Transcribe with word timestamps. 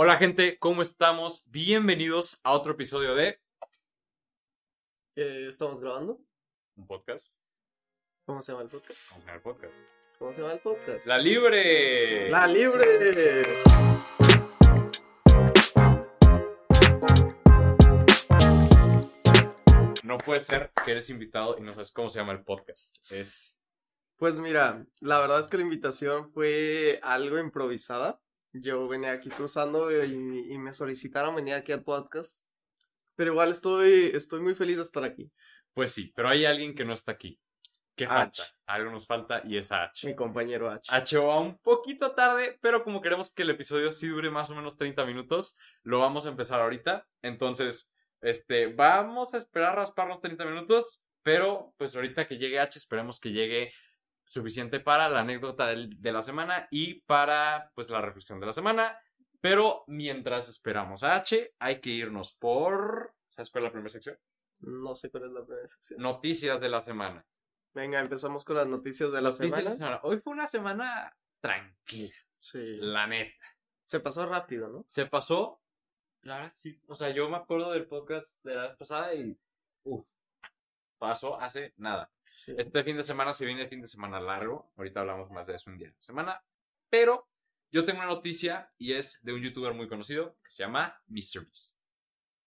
Hola 0.00 0.16
gente, 0.16 0.60
¿cómo 0.60 0.80
estamos? 0.80 1.42
Bienvenidos 1.50 2.40
a 2.44 2.52
otro 2.52 2.70
episodio 2.70 3.16
de 3.16 3.40
Eh, 5.16 5.46
¿Estamos 5.48 5.80
grabando? 5.80 6.20
un 6.76 6.86
podcast. 6.86 7.40
¿Cómo 8.24 8.40
se 8.40 8.52
llama 8.52 8.62
el 8.62 8.68
podcast? 8.68 9.10
Vamos 9.10 9.26
a 9.26 9.32
ver 9.32 9.42
podcast. 9.42 9.90
¿Cómo 10.20 10.32
se 10.32 10.40
llama 10.40 10.54
el 10.54 10.60
podcast? 10.60 11.04
La 11.08 11.18
libre. 11.18 12.30
La 12.30 12.46
libre. 12.46 13.42
No 20.04 20.18
puede 20.18 20.38
ser 20.38 20.70
que 20.84 20.92
eres 20.92 21.10
invitado 21.10 21.58
y 21.58 21.62
no 21.62 21.72
sabes 21.72 21.90
cómo 21.90 22.08
se 22.08 22.20
llama 22.20 22.34
el 22.34 22.44
podcast. 22.44 22.98
Es 23.10 23.58
Pues 24.16 24.38
mira, 24.38 24.86
la 25.00 25.18
verdad 25.18 25.40
es 25.40 25.48
que 25.48 25.56
la 25.56 25.64
invitación 25.64 26.30
fue 26.30 27.00
algo 27.02 27.36
improvisada. 27.40 28.20
Yo 28.52 28.88
venía 28.88 29.12
aquí 29.12 29.28
cruzando 29.30 29.90
y, 29.90 30.52
y 30.52 30.58
me 30.58 30.72
solicitaron 30.72 31.34
venir 31.34 31.54
aquí 31.54 31.72
al 31.72 31.84
podcast. 31.84 32.44
Pero 33.16 33.32
igual 33.32 33.50
estoy, 33.50 34.10
estoy 34.14 34.40
muy 34.40 34.54
feliz 34.54 34.76
de 34.76 34.82
estar 34.82 35.04
aquí. 35.04 35.30
pues 35.74 35.92
sí, 35.92 36.12
pero 36.14 36.28
hay 36.28 36.44
alguien 36.44 36.74
que 36.74 36.84
no 36.84 36.92
está 36.92 37.12
aquí. 37.12 37.38
¿Qué 37.96 38.04
H. 38.04 38.12
falta? 38.14 38.42
Algo 38.66 38.92
nos 38.92 39.06
falta 39.06 39.42
y 39.44 39.56
es 39.56 39.72
H. 39.72 40.06
Mi 40.06 40.14
compañero 40.14 40.70
H. 40.70 40.88
H 40.94 41.18
va 41.18 41.40
un 41.40 41.58
poquito 41.58 42.12
tarde, 42.12 42.56
pero 42.62 42.84
como 42.84 43.00
queremos 43.00 43.32
que 43.32 43.42
el 43.42 43.50
episodio 43.50 43.92
sí 43.92 44.06
dure 44.06 44.30
más 44.30 44.50
o 44.50 44.54
menos 44.54 44.76
30 44.76 45.04
minutos, 45.04 45.56
lo 45.82 45.98
vamos 45.98 46.24
a 46.24 46.28
empezar 46.28 46.60
ahorita. 46.60 47.06
Entonces, 47.22 47.92
este, 48.20 48.68
vamos 48.72 49.34
a 49.34 49.36
esperar 49.36 49.72
a 49.72 49.76
rasparnos 49.76 50.20
30 50.20 50.44
minutos, 50.44 51.02
pero 51.24 51.74
pues 51.76 51.94
ahorita 51.96 52.28
que 52.28 52.38
llegue 52.38 52.60
H, 52.60 52.78
esperemos 52.78 53.18
que 53.18 53.32
llegue 53.32 53.72
suficiente 54.28 54.78
para 54.78 55.08
la 55.08 55.20
anécdota 55.20 55.66
del- 55.66 56.00
de 56.00 56.12
la 56.12 56.22
semana 56.22 56.68
y 56.70 57.00
para 57.00 57.72
pues 57.74 57.90
la 57.90 58.00
reflexión 58.00 58.38
de 58.38 58.46
la 58.46 58.52
semana. 58.52 58.96
Pero 59.40 59.82
mientras 59.88 60.48
esperamos 60.48 61.02
a 61.02 61.16
H, 61.16 61.54
hay 61.58 61.80
que 61.80 61.90
irnos 61.90 62.32
por... 62.34 63.14
¿Sabes 63.30 63.50
cuál 63.50 63.64
es 63.64 63.68
la 63.68 63.72
primera 63.72 63.90
sección? 63.90 64.16
No 64.60 64.94
sé 64.94 65.10
cuál 65.10 65.24
es 65.24 65.32
la 65.32 65.44
primera 65.44 65.66
sección. 65.68 66.00
Noticias 66.00 66.60
de 66.60 66.68
la 66.68 66.80
semana. 66.80 67.24
Venga, 67.74 68.00
empezamos 68.00 68.44
con 68.44 68.56
las 68.56 68.66
noticias 68.66 69.10
de 69.12 69.22
la 69.22 69.28
Noticias 69.30 69.56
de 69.56 69.62
la 69.62 69.72
semana. 69.72 70.00
Hoy 70.02 70.18
fue 70.18 70.32
una 70.32 70.46
semana 70.46 71.16
tranquila, 71.40 72.14
Sí. 72.40 72.76
la 72.80 73.06
neta. 73.06 73.44
Se 73.84 74.00
pasó 74.00 74.26
rápido, 74.26 74.68
¿no? 74.68 74.84
se 74.88 75.06
pasó. 75.06 75.60
La 76.22 76.38
verdad, 76.38 76.52
sí. 76.54 76.80
O 76.88 76.96
sea, 76.96 77.10
yo 77.10 77.28
me 77.30 77.36
acuerdo 77.36 77.70
del 77.70 77.86
podcast 77.86 78.44
de 78.44 78.54
la 78.56 78.62
vez 78.68 78.76
pasada 78.76 79.14
y. 79.14 79.38
Uf. 79.84 80.06
Pasó 80.98 81.40
hace 81.40 81.72
nada. 81.76 82.10
Sí. 82.44 82.54
Este 82.56 82.82
fin 82.84 82.96
de 82.96 83.02
semana 83.04 83.32
se 83.32 83.44
viene 83.46 83.68
fin 83.68 83.80
de 83.80 83.86
semana 83.86 84.20
largo. 84.20 84.72
Ahorita 84.76 85.00
hablamos 85.00 85.30
más 85.30 85.46
de 85.46 85.54
eso 85.54 85.70
un 85.70 85.78
día 85.78 85.88
de 85.88 85.94
la 85.94 86.00
semana. 86.02 86.42
Pero 86.90 87.28
yo 87.70 87.84
tengo 87.84 87.98
una 88.00 88.08
noticia 88.08 88.72
y 88.78 88.92
es 88.94 89.18
de 89.22 89.32
un 89.32 89.42
youtuber 89.42 89.74
muy 89.74 89.88
conocido 89.88 90.36
que 90.44 90.50
se 90.50 90.62
llama 90.62 91.00
MrBeast. 91.06 91.76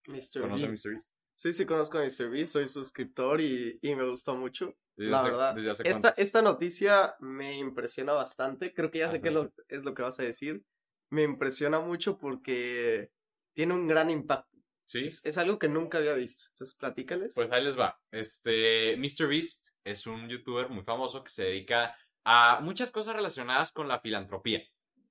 Mr. 0.08 0.42
¿Conoce 0.42 0.68
Beast. 0.68 0.86
MrBeast? 0.86 1.12
Sí, 1.36 1.54
sí, 1.54 1.66
conozco 1.66 1.98
a 1.98 2.04
Mr. 2.04 2.30
Beast, 2.30 2.54
soy 2.54 2.68
suscriptor 2.68 3.42
y, 3.42 3.80
y 3.82 3.96
me 3.96 4.08
gustó 4.08 4.36
mucho. 4.36 4.76
Desde 4.96 5.12
La 5.12 5.20
hace- 5.22 5.30
verdad, 5.30 5.56
desde 5.56 5.70
hace 5.72 5.90
esta, 5.90 6.10
esta 6.18 6.42
noticia 6.42 7.16
me 7.20 7.58
impresiona 7.58 8.14
bastante. 8.14 8.74
Creo 8.74 8.92
que 8.92 9.00
ya 9.00 9.10
sé 9.10 9.16
Ajá. 9.18 9.24
qué 9.24 9.32
lo, 9.32 9.52
es 9.68 9.84
lo 9.84 9.94
que 9.94 10.02
vas 10.04 10.20
a 10.20 10.24
decir. 10.24 10.64
Me 11.10 11.24
impresiona 11.24 11.80
mucho 11.80 12.18
porque 12.18 13.12
tiene 13.54 13.74
un 13.74 13.88
gran 13.88 14.10
impacto. 14.10 14.58
Sí. 14.92 15.06
Es, 15.06 15.26
es 15.26 15.38
algo 15.38 15.58
que 15.58 15.70
nunca 15.70 16.00
había 16.00 16.14
visto. 16.14 16.46
Entonces, 16.50 16.76
platícales. 16.76 17.34
Pues 17.34 17.50
ahí 17.52 17.64
les 17.64 17.80
va. 17.80 17.98
Este, 18.12 18.98
MrBeast 18.98 19.70
es 19.86 20.06
un 20.06 20.28
youtuber 20.28 20.68
muy 20.68 20.84
famoso 20.84 21.24
que 21.24 21.30
se 21.30 21.46
dedica 21.46 21.96
a 22.26 22.60
muchas 22.62 22.92
cosas 22.92 23.16
relacionadas 23.16 23.72
con 23.72 23.88
la 23.88 24.02
filantropía. 24.02 24.62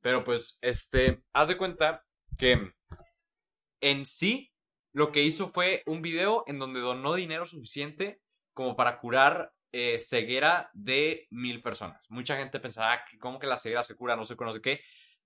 Pero 0.02 0.22
pues, 0.22 0.58
este, 0.60 1.22
haz 1.32 1.48
de 1.48 1.56
cuenta 1.56 2.04
que 2.36 2.74
en 3.80 4.04
sí 4.04 4.52
lo 4.92 5.12
que 5.12 5.22
hizo 5.22 5.48
fue 5.48 5.82
un 5.86 6.02
video 6.02 6.44
en 6.46 6.58
donde 6.58 6.80
donó 6.80 7.14
dinero 7.14 7.46
suficiente 7.46 8.20
como 8.52 8.76
para 8.76 8.98
curar 8.98 9.54
eh, 9.72 9.98
ceguera 9.98 10.70
de 10.74 11.26
mil 11.30 11.62
personas. 11.62 12.04
Mucha 12.10 12.36
gente 12.36 12.60
pensaba 12.60 13.04
que 13.08 13.18
cómo 13.18 13.38
que 13.38 13.46
la 13.46 13.56
ceguera 13.56 13.82
se 13.82 13.96
cura, 13.96 14.16
no 14.16 14.26
sé 14.26 14.36
no 14.38 14.52
sé 14.52 14.60
qué. 14.60 14.80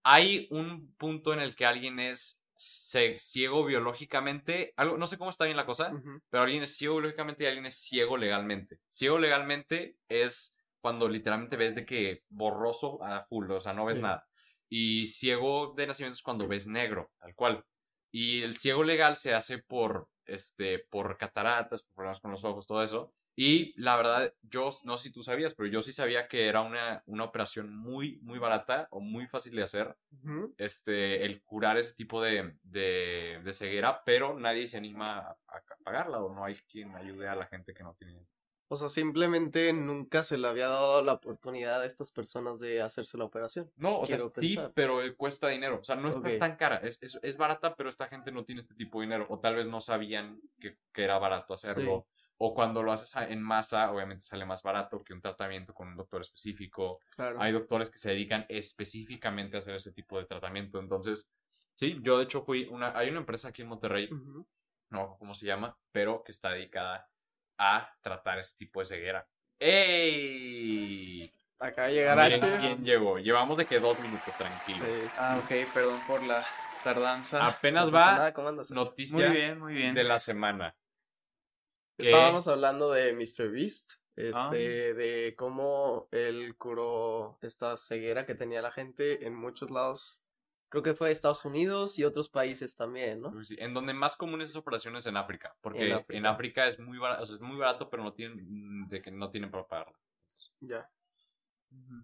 Hay 0.05 0.47
un 0.51 0.95
punto 0.97 1.33
en 1.33 1.41
el 1.41 1.57
que 1.57 1.65
alguien 1.65 1.99
es 1.99 2.44
ce- 2.65 3.19
ciego 3.19 3.65
biológicamente, 3.65 4.73
algo, 4.77 4.97
no 4.97 5.07
sé 5.07 5.19
cómo 5.19 5.31
está 5.31 5.45
bien 5.45 5.57
la 5.57 5.67
cosa, 5.67 5.93
pero 6.31 6.43
alguien 6.43 6.63
es 6.63 6.77
ciego 6.77 6.95
biológicamente 6.97 7.45
y 7.45 7.47
alguien 7.47 7.67
es 7.67 7.77
ciego 7.79 8.17
legalmente. 8.17 8.79
Ciego 8.89 9.19
legalmente 9.19 9.97
es 10.09 10.55
cuando 10.81 11.09
literalmente 11.09 11.57
ves 11.57 11.75
de 11.75 11.87
que 11.87 12.23
borroso 12.29 13.03
a 13.05 13.25
full, 13.25 13.51
o 13.51 13.61
sea, 13.61 13.73
no 13.73 13.85
ves 13.87 13.97
Sí. 13.97 14.03
nada. 14.03 14.27
Y 14.69 15.07
ciego 15.07 15.75
de 15.77 15.87
nacimiento 15.87 16.15
es 16.15 16.23
cuando 16.23 16.49
ves 16.49 16.67
negro, 16.67 17.11
tal 17.19 17.35
cual. 17.35 17.65
Y 18.11 18.43
el 18.43 18.55
ciego 18.55 18.83
legal 18.85 19.17
se 19.17 19.35
hace 19.35 19.59
por, 19.59 20.09
este, 20.27 20.79
por 20.79 21.17
cataratas, 21.19 21.83
por 21.85 21.95
problemas 21.95 22.21
con 22.21 22.31
los 22.31 22.45
ojos, 22.45 22.67
todo 22.67 22.83
eso. 22.83 23.15
Y 23.37 23.75
la 23.81 23.97
verdad, 23.97 24.33
yo 24.43 24.69
no 24.85 24.97
sé 24.97 25.09
si 25.09 25.13
tú 25.13 25.23
sabías, 25.23 25.55
pero 25.55 25.69
yo 25.69 25.83
sí 25.83 25.93
sabía 25.93 26.29
que 26.29 26.47
era 26.47 26.61
una, 26.63 27.03
una 27.07 27.25
operación 27.25 27.75
muy, 27.77 28.19
muy 28.23 28.39
barata 28.39 28.87
o 28.91 29.01
muy 29.01 29.27
fácil 29.27 29.57
de 29.57 29.63
hacer 29.65 29.97
este, 30.57 31.25
el 31.25 31.43
curar 31.43 31.77
ese 31.77 31.95
tipo 31.95 32.23
de, 32.23 32.55
de, 32.63 33.41
de 33.43 33.53
ceguera, 33.53 34.03
pero 34.05 34.39
nadie 34.39 34.67
se 34.67 34.77
anima 34.77 35.19
a, 35.19 35.31
a 35.49 35.63
pagarla 35.83 36.21
o 36.21 36.33
no 36.33 36.45
hay 36.45 36.55
quien 36.71 36.95
ayude 36.95 37.27
a 37.29 37.35
la 37.35 37.47
gente 37.47 37.75
que 37.75 37.83
no 37.83 37.95
tiene. 37.95 38.25
O 38.69 38.77
sea, 38.77 38.89
simplemente 38.89 39.73
nunca 39.73 40.23
se 40.23 40.39
le 40.39 40.49
había 40.49 40.69
dado 40.69 41.03
la 41.03 41.13
oportunidad 41.13 41.83
a 41.83 41.87
estas 41.87 42.11
personas 42.11 42.59
de 42.59 42.81
hacerse 42.81 43.19
la 43.19 43.25
operación. 43.25 43.71
No, 43.77 44.01
o 44.01 44.07
sea, 44.07 44.19
sí, 44.19 44.59
pero 44.75 45.03
eh, 45.03 45.15
cuesta 45.15 45.49
dinero. 45.49 45.79
O 45.81 45.85
sea, 45.85 45.97
no 45.97 46.09
Ok. 46.09 46.39
tan 46.39 46.57
cara. 46.57 46.79
Es, 46.79 47.01
es, 47.03 47.19
es 47.23 47.37
barata, 47.37 47.77
pero 47.77 47.91
esta 47.91 48.09
gente 48.09 48.33
no 48.33 48.45
tiene 48.45 48.63
este 48.63 48.75
tipo 48.75 49.01
de 49.01 49.07
dinero. 49.07 49.27
O 49.29 49.39
tal 49.39 49.57
vez 49.57 49.67
no 49.67 49.81
sabían 49.81 50.41
que, 50.59 50.79
que 50.93 51.05
era 51.05 51.19
barato 51.19 51.53
hacerlo. 51.55 52.07
O 52.39 52.53
cuando 52.55 52.83
lo 52.83 52.91
haces 52.93 53.15
en 53.29 53.41
masa, 53.41 53.91
obviamente 53.93 54.23
sale 54.23 54.45
más 54.45 54.63
barato 54.63 55.03
que 55.05 55.13
un 55.15 55.21
tratamiento 55.21 55.73
con 55.73 55.89
un 55.89 55.97
doctor 55.97 56.21
específico. 56.23 56.99
Claro. 57.15 57.41
Hay 57.41 57.53
doctores 57.53 57.89
que 57.91 57.99
se 57.99 58.11
dedican 58.11 58.45
específicamente 58.49 59.57
a 59.57 59.61
hacer 59.61 59.75
ese 59.77 59.93
tipo 59.93 60.19
de 60.19 60.25
tratamiento. 60.27 60.79
Entonces, 60.81 61.29
sí, 61.75 61.99
yo 62.03 62.19
de 62.19 62.25
hecho 62.25 62.43
fui 62.43 62.67
una... 62.71 62.97
Hay 62.99 63.09
una 63.09 63.21
empresa 63.21 63.49
aquí 63.49 63.63
en 63.63 63.69
Monterrey 63.69 64.09
Ujú. 64.13 64.47
no 64.91 64.99
me 64.99 65.03
acuerdo 65.03 65.19
cómo 65.19 65.35
se 65.35 65.47
llama, 65.47 65.77
pero 65.93 66.23
que 66.25 66.33
está 66.33 66.51
dedicada 66.51 67.09
a 67.57 67.89
tratar 68.03 68.39
este 68.41 68.57
tipo 68.59 68.81
de 68.81 68.87
ceguera. 68.87 69.25
¡Ey! 69.61 71.33
Acaba 71.59 71.89
de 71.89 71.95
llegar 71.95 72.19
Miren 72.19 72.45
H. 72.45 72.59
quién 72.61 72.85
llegó. 72.85 73.19
Llevamos 73.19 73.57
de 73.57 73.65
que 73.65 73.79
dos 73.81 73.99
minutos, 74.01 74.35
tranquilo. 74.37 74.85
Sí. 74.85 75.09
Ah, 75.19 75.39
ok, 75.43 75.73
perdón 75.73 76.01
por 76.07 76.25
la 76.27 76.45
tardanza. 76.83 77.47
Apenas 77.47 77.87
No 77.87 77.93
va 77.93 78.07
nada, 78.17 78.33
¿cómo 78.35 78.49
andas? 78.49 78.71
noticia 78.71 79.29
muy 79.29 79.37
bien, 79.37 79.59
muy 79.61 79.75
bien. 79.75 79.95
de 79.95 80.05
la 80.05 80.19
semana. 80.19 80.75
Estábamos 81.99 82.49
hablando 82.49 82.91
de 82.91 83.13
Mr. 83.13 83.51
Beast, 83.51 83.93
este, 84.17 84.35
Ah. 84.37 84.51
de 84.95 85.35
cómo 85.37 86.09
él 86.11 86.57
curó 86.57 87.39
esta 87.43 87.77
ceguera 87.77 88.27
que 88.27 88.35
tenía 88.35 88.63
la 88.63 88.73
gente 88.73 89.27
en 89.27 89.35
muchos 89.35 89.71
lados. 89.71 90.21
Creo 90.71 90.83
que 90.83 90.95
fue 90.95 91.11
Estados 91.13 91.45
Unidos 91.45 91.99
y 92.01 92.05
otros 92.05 92.29
países 92.29 92.75
también, 92.75 93.21
¿no? 93.21 93.45
Sí, 93.45 93.55
En 93.61 93.75
donde 93.75 93.95
más 93.95 94.17
común 94.17 94.43
es 94.43 94.51
esa 94.51 94.59
operación 94.59 94.97
es 94.97 95.07
en 95.07 95.17
África, 95.17 95.55
porque 95.61 95.89
En 95.89 96.05
en 96.09 96.27
África. 96.27 96.67
Es 96.67 96.81
muy 96.81 96.99
barato, 96.99 97.23
es 97.23 97.41
muy 97.41 97.57
barato, 97.57 97.89
pero 97.89 98.03
no 98.03 98.13
tienen 98.13 98.89
de 98.89 99.01
que 99.01 99.13
no 99.13 99.31
tienen 99.31 99.51
para 99.53 99.67
pagarla. 99.69 99.97
Ya. 100.61 100.91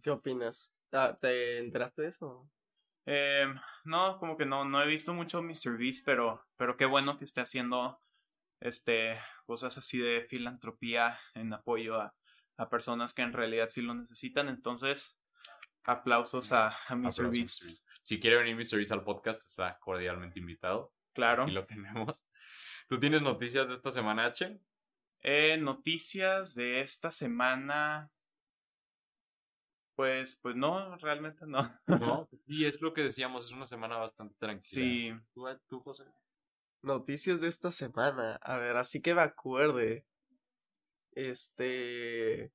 ¿Qué 0.02 0.10
opinas? 0.10 0.72
Ah, 0.92 1.16
¿Te 1.20 1.58
enteraste 1.58 2.02
de 2.02 2.08
eso? 2.08 2.48
Eh, 3.06 3.46
no, 3.84 4.18
como 4.18 4.36
que 4.36 4.46
no, 4.46 4.64
no 4.64 4.80
he 4.82 4.86
visto 4.86 5.14
mucho 5.14 5.42
Mr. 5.42 5.76
Beast, 5.76 6.04
pero, 6.04 6.44
pero 6.56 6.76
qué 6.76 6.84
bueno 6.86 7.18
que 7.18 7.24
esté 7.24 7.40
haciendo 7.40 8.00
este, 8.60 9.18
cosas 9.46 9.76
así 9.78 9.98
de 9.98 10.22
filantropía 10.28 11.18
en 11.34 11.52
apoyo 11.52 12.00
a, 12.00 12.14
a 12.56 12.68
personas 12.68 13.14
que 13.14 13.22
en 13.22 13.32
realidad 13.32 13.68
sí 13.68 13.82
lo 13.82 13.94
necesitan. 13.94 14.48
Entonces, 14.48 15.18
aplausos 15.84 16.52
a, 16.52 16.76
a 16.86 16.94
Mr. 16.94 17.30
Beast. 17.30 17.84
Si 18.02 18.20
quiere 18.20 18.36
venir 18.36 18.56
Mr. 18.56 18.76
Beast 18.76 18.92
al 18.92 19.04
podcast, 19.04 19.42
está 19.42 19.78
cordialmente 19.78 20.38
invitado. 20.38 20.92
Claro. 21.12 21.44
Aquí 21.44 21.52
lo 21.52 21.66
tenemos. 21.66 22.28
¿Tú 22.88 22.98
tienes 22.98 23.22
noticias 23.22 23.68
de 23.68 23.74
esta 23.74 23.90
semana, 23.90 24.26
H? 24.26 24.60
Eh, 25.22 25.56
noticias 25.58 26.54
de 26.54 26.80
esta 26.80 27.10
semana. 27.10 28.10
Pues, 29.94 30.40
pues 30.42 30.56
no, 30.56 30.96
realmente 30.96 31.44
no. 31.46 31.78
No, 31.86 32.28
y 32.46 32.64
es 32.64 32.80
lo 32.80 32.94
que 32.94 33.02
decíamos, 33.02 33.46
es 33.46 33.52
una 33.52 33.66
semana 33.66 33.96
bastante 33.96 34.34
tranquila. 34.38 34.82
Sí. 34.82 35.12
¿Tú, 35.34 35.46
tú, 35.68 35.80
José? 35.80 36.04
Noticias 36.82 37.40
de 37.40 37.48
esta 37.48 37.70
semana. 37.70 38.36
A 38.36 38.56
ver, 38.56 38.76
así 38.76 39.02
que 39.02 39.14
me 39.14 39.20
acuerde. 39.20 40.06
Este. 41.12 42.52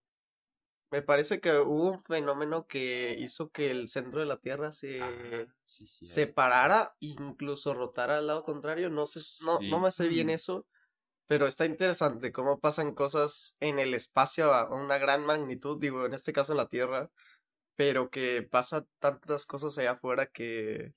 Me 0.92 1.02
parece 1.02 1.42
que 1.42 1.52
hubo 1.58 1.92
un 1.92 2.00
fenómeno 2.00 2.68
que 2.68 3.16
hizo 3.20 3.50
que 3.50 3.70
el 3.72 3.88
centro 3.90 4.20
de 4.20 4.26
la 4.28 4.38
Tierra 4.38 4.72
se 4.72 5.02
Ah, 5.02 5.46
sí, 5.66 5.88
sí. 5.88 6.06
se 6.06 6.28
parara, 6.28 6.96
incluso 7.00 7.74
rotara 7.74 8.18
al 8.20 8.28
lado 8.28 8.44
contrario. 8.44 8.90
No 8.90 9.06
sé, 9.06 9.20
no, 9.46 9.60
no 9.62 9.80
me 9.80 9.92
sé 9.92 10.08
bien 10.08 10.28
Mm. 10.28 10.32
eso, 10.32 10.66
pero 11.28 11.48
está 11.48 11.66
interesante 11.66 12.32
cómo 12.32 12.60
pasan 12.60 12.94
cosas 12.96 13.58
en 13.60 13.80
el 13.80 13.94
espacio 13.94 14.54
a 14.54 14.74
una 14.74 14.98
gran 14.98 15.26
magnitud, 15.26 15.80
digo, 15.80 16.06
en 16.06 16.14
este 16.14 16.34
caso 16.34 16.54
en 16.54 16.58
la 16.58 16.70
Tierra, 16.70 17.12
pero 17.76 18.10
que 18.10 18.44
pasa 18.44 18.86
tantas 19.00 19.46
cosas 19.46 19.78
allá 19.78 19.92
afuera 19.94 20.28
que, 20.28 20.94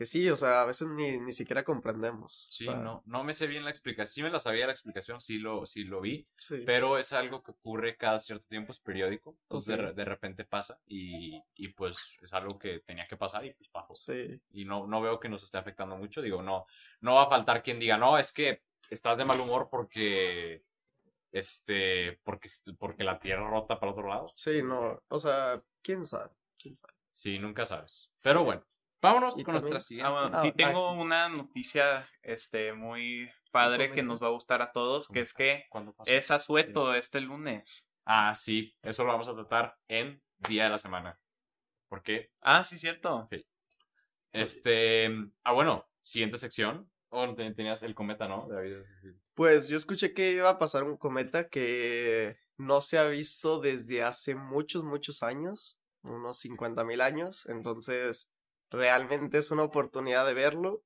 que 0.00 0.06
sí, 0.06 0.30
o 0.30 0.36
sea, 0.36 0.62
a 0.62 0.64
veces 0.64 0.88
ni, 0.88 1.18
ni 1.18 1.34
siquiera 1.34 1.62
comprendemos. 1.62 2.46
Sí, 2.48 2.66
no, 2.66 3.02
no 3.04 3.22
me 3.22 3.34
sé 3.34 3.46
bien 3.46 3.64
la 3.64 3.70
explicación. 3.70 4.10
Sí 4.10 4.22
me 4.22 4.30
la 4.30 4.38
sabía 4.38 4.64
la 4.64 4.72
explicación, 4.72 5.20
sí 5.20 5.36
lo, 5.36 5.66
sí 5.66 5.84
lo 5.84 6.00
vi, 6.00 6.26
Sí. 6.38 6.62
pero 6.64 6.96
es 6.96 7.12
algo 7.12 7.42
que 7.42 7.50
ocurre 7.50 7.98
cada 7.98 8.18
cierto 8.18 8.46
tiempo, 8.46 8.72
es 8.72 8.78
periódico, 8.78 9.36
entonces 9.42 9.94
de, 9.94 10.04
repente 10.06 10.46
pasa 10.46 10.80
y, 10.86 11.38
y 11.54 11.68
pues 11.68 11.98
es 12.22 12.32
algo 12.32 12.58
que 12.58 12.80
tenía 12.80 13.06
que 13.06 13.18
pasar 13.18 13.44
y 13.44 13.52
pues 13.52 13.68
pasó. 13.68 13.94
Sí. 13.94 14.40
Y 14.52 14.64
no, 14.64 14.86
no 14.86 15.02
veo 15.02 15.20
que 15.20 15.28
nos 15.28 15.42
esté 15.42 15.58
afectando 15.58 15.98
mucho, 15.98 16.22
digo, 16.22 16.40
no, 16.40 16.64
no 17.02 17.16
va 17.16 17.24
a 17.24 17.28
faltar 17.28 17.62
quien 17.62 17.78
diga, 17.78 17.98
no, 17.98 18.16
es 18.16 18.32
que 18.32 18.62
estás 18.88 19.18
de 19.18 19.26
mal 19.26 19.38
humor 19.38 19.68
porque, 19.70 20.62
este, 21.30 22.18
porque, 22.24 22.48
porque 22.78 23.04
la 23.04 23.20
tierra 23.20 23.50
rota 23.50 23.78
para 23.78 23.92
otro 23.92 24.08
lado. 24.08 24.32
Sí, 24.34 24.62
no, 24.62 25.02
o 25.08 25.18
sea, 25.18 25.62
quién 25.82 26.06
sabe, 26.06 26.30
quién 26.58 26.74
sabe. 26.74 26.94
Sí, 27.10 27.38
nunca 27.38 27.66
sabes. 27.66 28.10
Pero 28.22 28.44
bueno, 28.44 28.64
vámonos 29.02 29.34
Y 29.38 29.44
con 29.44 29.54
también- 29.54 29.72
nuestra 29.72 29.80
siguiente. 29.80 30.08
Ah, 30.08 30.20
bueno, 30.20 30.36
Ah, 30.38 30.42
sí 30.42 30.48
ah, 30.48 30.54
tengo 30.56 30.92
una 30.92 31.28
noticia 31.28 32.08
este, 32.22 32.72
muy 32.72 33.30
padre 33.50 33.90
que 33.92 34.02
nos 34.02 34.22
va 34.22 34.28
a 34.28 34.30
gustar 34.30 34.62
a 34.62 34.70
todos, 34.72 35.08
que 35.08 35.20
es 35.20 35.32
que 35.34 35.64
es 36.06 36.30
asueto 36.30 36.94
este 36.94 37.20
lunes. 37.20 37.90
Ah, 38.04 38.34
sí, 38.34 38.74
eso 38.82 39.04
lo 39.04 39.12
vamos 39.12 39.28
a 39.28 39.34
tratar 39.34 39.76
en 39.88 40.22
día 40.48 40.64
de 40.64 40.70
la 40.70 40.78
semana. 40.78 41.18
¿Por 41.88 42.02
qué? 42.02 42.30
Ah, 42.40 42.62
sí, 42.62 42.78
cierto. 42.78 43.28
Este, 44.32 45.06
ah, 45.42 45.52
bueno, 45.52 45.86
siguiente 46.00 46.38
sección. 46.38 46.90
O 47.12 47.34
te- 47.34 47.52
tenías 47.54 47.82
el 47.82 47.94
cometa, 47.96 48.28
¿no? 48.28 48.46
David? 48.48 48.76
Pues 49.34 49.68
yo 49.68 49.76
escuché 49.76 50.14
que 50.14 50.30
iba 50.32 50.48
a 50.48 50.58
pasar 50.58 50.84
un 50.84 50.96
cometa 50.96 51.48
que 51.48 52.36
no 52.56 52.80
se 52.80 52.98
ha 52.98 53.04
visto 53.08 53.58
desde 53.60 54.04
hace 54.04 54.36
muchos, 54.36 54.84
muchos 54.84 55.24
años, 55.24 55.80
unos 56.02 56.38
50 56.38 56.84
mil 56.84 57.00
años, 57.00 57.46
entonces 57.46 58.32
realmente 58.70 59.38
es 59.38 59.50
una 59.50 59.62
oportunidad 59.62 60.26
de 60.26 60.34
verlo. 60.34 60.82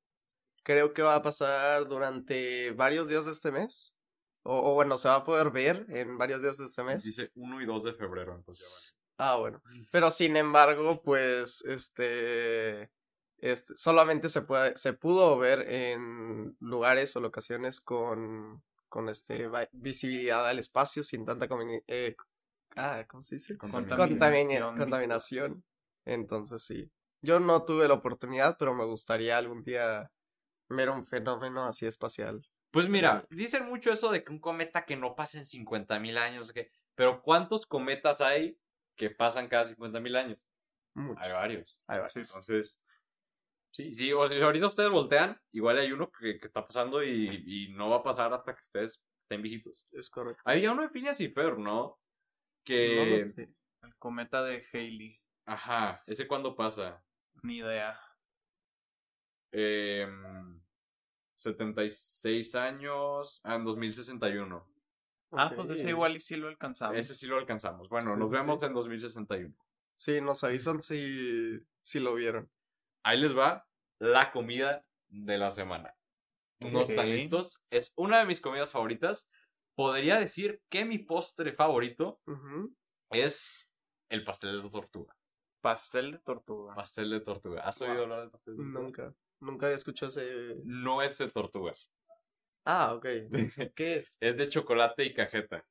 Creo 0.63 0.93
que 0.95 1.03
va 1.03 1.15
a 1.15 1.23
pasar 1.23 1.87
durante 1.89 2.71
varios 2.73 3.09
días 3.09 3.27
de 3.27 3.33
este 3.33 3.53
mes, 3.53 3.95
o, 4.43 4.73
o 4.73 4.75
bueno, 4.75 4.99
se 4.99 5.09
va 5.09 5.17
a 5.17 5.25
poder 5.25 5.51
ver 5.51 5.87
en 5.89 6.17
varios 6.19 6.43
días 6.43 6.59
de 6.59 6.65
este 6.65 6.83
mes. 6.83 7.05
Dice 7.05 7.31
1 7.35 7.61
y 7.61 7.67
2 7.67 7.85
de 7.85 7.95
febrero, 7.95 8.35
entonces 8.35 8.97
Ah, 9.17 9.37
bueno. 9.37 9.63
Pero 9.93 10.11
sin 10.11 10.37
embargo, 10.37 11.01
pues, 11.03 11.65
este, 11.67 12.91
este, 13.39 13.77
solamente 13.77 14.29
se 14.29 14.43
puede, 14.43 14.77
se 14.77 14.93
pudo 14.93 15.39
ver 15.39 15.71
en 15.71 16.57
lugares 16.61 17.15
o 17.17 17.21
locaciones 17.21 17.81
con, 17.81 18.63
con 18.89 19.09
este, 19.09 19.49
visibilidad 19.73 20.49
al 20.49 20.59
espacio 20.59 21.03
sin 21.03 21.25
tanta 21.25 21.47
eh, 21.87 22.17
ah, 22.77 23.05
¿cómo 23.09 23.23
se 23.23 23.37
dice? 23.37 23.57
ya 23.61 23.69
vale. 23.69 23.97
Contaminación 23.97 24.79
contaminación. 24.79 25.65
Entonces, 26.05 26.63
sí. 26.63 26.91
Yo 27.25 27.41
no 27.41 27.65
tuve 27.65 27.89
la 27.89 27.95
oportunidad, 27.95 28.57
pero 28.59 28.75
me 28.75 28.85
gustaría 28.85 29.39
algún 29.39 29.63
día 29.63 30.11
ver 30.69 30.91
un 30.91 31.05
fenómeno 31.07 31.65
así 31.65 31.87
espacial. 31.87 32.43
Pues 32.71 32.89
mira, 32.89 33.25
dicen 33.31 33.67
mucho 33.67 33.93
eso 33.93 34.11
de 34.11 34.25
que 34.25 34.33
un 34.33 34.41
cometa 34.41 34.85
que 34.85 34.97
no 34.97 35.15
pasa 35.15 35.39
en 35.39 35.45
50 35.45 35.99
mil 36.01 36.19
años, 36.19 36.53
que... 36.53 36.71
pero 36.95 37.23
¿cuántos 37.23 37.67
cometas 37.67 38.21
hay 38.21 38.59
que 38.97 39.11
pasan 39.11 39.49
cada 39.49 39.65
50 39.65 40.01
mil 40.01 40.17
años? 40.17 40.39
Mucho. 40.95 41.21
Hay 41.21 41.33
varios. 41.33 41.79
Ahí 41.87 42.01
va. 42.01 42.09
Sí, 42.09 42.21
Entonces, 42.21 42.83
sí, 43.71 43.95
sí, 43.95 44.13
o 44.13 44.29
si 44.29 44.41
ahorita 44.41 44.67
ustedes 44.67 44.91
voltean, 44.91 45.41
igual 45.53 45.79
hay 45.79 45.93
uno 45.93 46.11
que, 46.11 46.39
que 46.39 46.47
está 46.47 46.67
pasando 46.67 47.03
y, 47.03 47.45
y 47.47 47.69
no 47.73 47.91
va 47.91 47.97
a 47.99 48.03
pasar 48.03 48.33
hasta 48.33 48.55
que 48.55 48.61
ustedes 48.61 49.01
estén 49.23 49.43
viejitos. 49.43 49.87
Es 49.93 50.11
correcto. 50.11 50.43
Había 50.45 50.73
uno 50.73 50.83
de 50.83 50.91
Phineas 50.91 51.21
y 51.21 51.29
¿no? 51.29 51.57
No 51.57 51.99
Que... 52.65 53.33
sé. 53.35 53.49
El 53.83 53.95
cometa 53.97 54.43
de 54.43 54.65
Haley. 54.73 55.21
Ajá, 55.47 56.03
¿ese 56.07 56.27
cuándo 56.27 56.57
pasa? 56.57 57.04
Ni 57.45 57.59
idea. 57.59 58.01
Eh, 59.53 60.09
76 61.35 62.55
años, 62.55 63.41
ah, 63.45 63.57
en 63.57 63.65
2061. 63.65 64.67
Ah, 65.33 65.53
pues 65.55 65.71
ese 65.71 65.91
igual 65.91 66.17
y 66.17 66.21
sí 66.21 66.37
lo 66.37 66.49
alcanzamos. 66.49 66.97
Ese 66.97 67.15
sí 67.15 67.27
lo 67.27 67.37
alcanzamos. 67.37 67.89
Bueno, 67.91 68.17
nos 68.17 68.31
vemos 68.31 68.63
en 68.63 68.73
2061. 68.73 69.55
Sí, 69.95 70.23
nos 70.23 70.43
avisan 70.43 70.81
si, 70.81 71.61
si 71.83 72.01
lo 72.01 72.15
vieron. 72.15 72.51
Ahí 73.03 73.21
les 73.21 73.37
va 73.37 73.67
la 73.99 74.33
comida 74.33 74.87
de 75.09 75.37
la 75.37 75.51
semana. 75.51 75.95
¿No 76.61 76.83
están 76.83 77.11
listos? 77.11 77.63
Es 77.69 77.93
una 77.97 78.21
de 78.21 78.25
mis 78.25 78.41
comidas 78.41 78.73
favoritas. 78.73 79.29
Podría 79.75 80.19
decir 80.19 80.63
que 80.71 80.87
mi 80.87 80.99
postre 80.99 81.53
favorito 81.53 82.23
es 83.11 83.71
el 84.09 84.25
pastel 84.25 84.63
de 84.63 84.71
tortuga. 84.71 85.15
Pastel 85.65 86.13
de 86.13 86.19
tortuga. 86.19 86.75
Pastel 86.75 87.09
de 87.11 87.21
tortuga. 87.21 87.63
¿Has 87.63 87.79
Wow. 87.79 87.89
oído 87.89 88.03
hablar 88.03 88.21
del 88.21 88.31
pastel 88.31 88.57
de 88.57 88.63
tortuga? 88.65 88.83
Nunca, 88.83 89.15
nunca 89.41 89.67
había 89.67 89.77
escuchado 89.77 90.09
ese... 90.11 90.57
No 90.65 91.01
es 91.01 91.17
de 91.17 91.31
tortuga. 91.31 91.73
Ah, 92.67 92.93
ok. 92.95 93.07
¿Qué 93.75 93.95
es? 93.97 94.19
Es 94.21 94.37
de 94.37 94.49
chocolate 94.51 95.05
y 95.07 95.15
cajeta. 95.15 95.65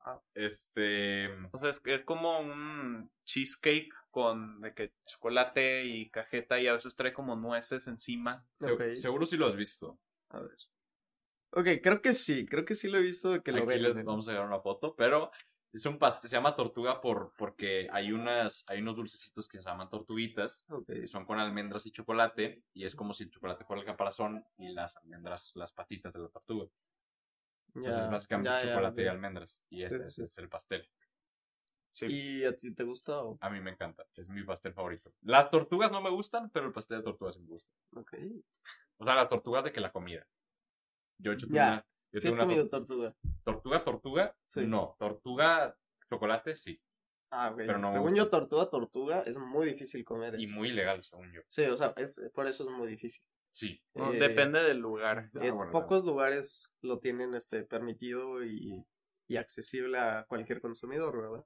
Ah. 0.00 0.20
Este. 0.34 1.28
O 1.50 1.58
sea, 1.58 1.70
es, 1.70 1.80
es 1.84 2.02
como 2.04 2.38
un 2.38 3.10
cheesecake 3.24 3.88
con 4.10 4.60
de 4.60 4.72
que 4.74 4.92
chocolate 5.06 5.84
y 5.84 6.10
cajeta 6.10 6.60
y 6.60 6.68
a 6.68 6.74
veces 6.74 6.94
trae 6.94 7.12
como 7.14 7.34
nueces 7.36 7.86
encima. 7.88 8.46
se- 8.60 8.70
Ok. 8.72 8.82
Seguro 8.96 9.24
si 9.26 9.36
lo 9.38 9.46
has 9.46 9.56
visto. 9.56 9.98
A 10.28 10.40
ver. 10.40 10.56
Ok, 11.52 11.68
creo 11.82 12.02
que 12.02 12.12
sí, 12.12 12.44
creo 12.46 12.64
que 12.66 12.74
sí 12.74 12.88
lo 12.90 12.98
he 12.98 13.02
visto 13.02 13.30
de 13.30 13.42
que 13.42 13.50
lo 13.52 13.62
Aquí 13.64 13.78
les 13.80 13.94
vamos 14.04 14.28
a 14.28 14.34
dar 14.34 14.46
una 14.46 14.60
foto, 14.60 14.94
pero 14.94 15.30
es 15.76 15.86
un 15.86 15.98
pastel, 15.98 16.30
se 16.30 16.36
llama 16.36 16.56
tortuga 16.56 17.00
por, 17.00 17.32
porque 17.36 17.88
hay 17.92 18.12
unas, 18.12 18.64
hay 18.68 18.80
unos 18.80 18.96
dulcecitos 18.96 19.48
que 19.48 19.58
se 19.58 19.68
llaman 19.68 19.90
tortuguitas, 19.90 20.64
que 20.86 21.06
son 21.06 21.24
con 21.24 21.38
almendras 21.38 21.86
y 21.86 21.92
chocolate, 21.92 22.62
y 22.74 22.84
es 22.84 22.94
como 22.94 23.12
si 23.12 23.24
el 23.24 23.30
chocolate 23.30 23.64
fuera 23.64 23.80
el 23.80 23.86
caparazón 23.86 24.44
y 24.56 24.70
las 24.72 24.96
almendras 24.96 25.52
las 25.54 25.72
patitas 25.72 26.12
de 26.12 26.20
la 26.20 26.28
tortuga. 26.28 26.68
Entonces, 27.74 27.94
ya, 27.94 28.08
básicamente 28.08 28.68
chocolate 28.68 29.02
y 29.02 29.06
almendras, 29.06 29.62
y 29.68 29.82
este 29.82 30.04
Sí, 30.04 30.10
sí, 30.10 30.16
sí. 30.16 30.22
es 30.22 30.38
el 30.38 30.48
pastel. 30.48 30.88
Sí. 31.90 32.06
¿Y 32.10 32.44
a 32.44 32.54
ti 32.54 32.74
te 32.74 32.84
gusta 32.84 33.22
o...? 33.22 33.38
A 33.40 33.50
mí 33.50 33.60
me 33.60 33.70
encanta, 33.70 34.06
es 34.14 34.28
mi 34.28 34.44
pastel 34.44 34.72
favorito. 34.72 35.12
Las 35.22 35.50
tortugas 35.50 35.90
no 35.90 36.00
me 36.00 36.10
gustan, 36.10 36.50
pero 36.50 36.66
el 36.66 36.72
pastel 36.72 36.98
de 36.98 37.04
tortuga 37.04 37.32
sí 37.32 37.40
me 37.40 37.48
gusta. 37.48 37.70
Ok. 37.94 38.14
O 38.98 39.04
sea, 39.04 39.14
las 39.14 39.28
tortugas 39.28 39.64
de 39.64 39.72
que 39.72 39.80
la 39.80 39.92
comida. 39.92 40.26
Yo 41.18 41.32
he 41.32 41.34
hecho 41.34 41.46
una, 41.48 41.86
yo 42.16 42.20
¿Sí 42.20 42.28
tengo 42.28 42.34
has 42.42 42.46
una 42.46 42.46
comido 42.46 42.64
tor- 42.68 42.86
tortuga? 42.86 43.14
tortuga, 43.44 43.84
tortuga, 43.84 44.36
Sí. 44.44 44.66
no, 44.66 44.96
tortuga, 44.98 45.76
chocolate, 46.08 46.54
sí, 46.54 46.80
Ah, 47.28 47.50
ok. 47.50 47.56
Pero 47.56 47.78
no 47.78 47.92
Según 47.92 48.14
yo, 48.14 48.30
tortuga, 48.30 48.70
tortuga, 48.70 49.22
es 49.22 49.36
muy 49.36 49.66
difícil 49.66 50.04
comer 50.04 50.36
eso. 50.36 50.44
y 50.44 50.46
muy 50.46 50.68
ilegal, 50.68 51.02
según 51.02 51.32
yo. 51.32 51.42
Sí, 51.48 51.64
o 51.64 51.76
sea, 51.76 51.92
es- 51.96 52.20
por 52.32 52.46
eso 52.46 52.62
es 52.62 52.70
muy 52.70 52.86
difícil. 52.86 53.22
Sí. 53.50 53.82
No, 53.94 54.12
Eh, 54.12 54.18
Depende 54.18 54.62
del 54.62 54.78
lugar. 54.78 55.28
Ah, 55.34 55.40
es- 55.44 55.52
bueno, 55.52 55.72
pocos 55.72 56.04
lugares 56.04 56.72
lo 56.82 57.00
tienen 57.00 57.34
este 57.34 57.64
permitido 57.64 58.44
y, 58.44 58.86
y 59.26 59.36
accesible 59.36 59.98
a 59.98 60.24
cualquier 60.28 60.60
consumidor, 60.60 61.20
¿verdad? 61.20 61.44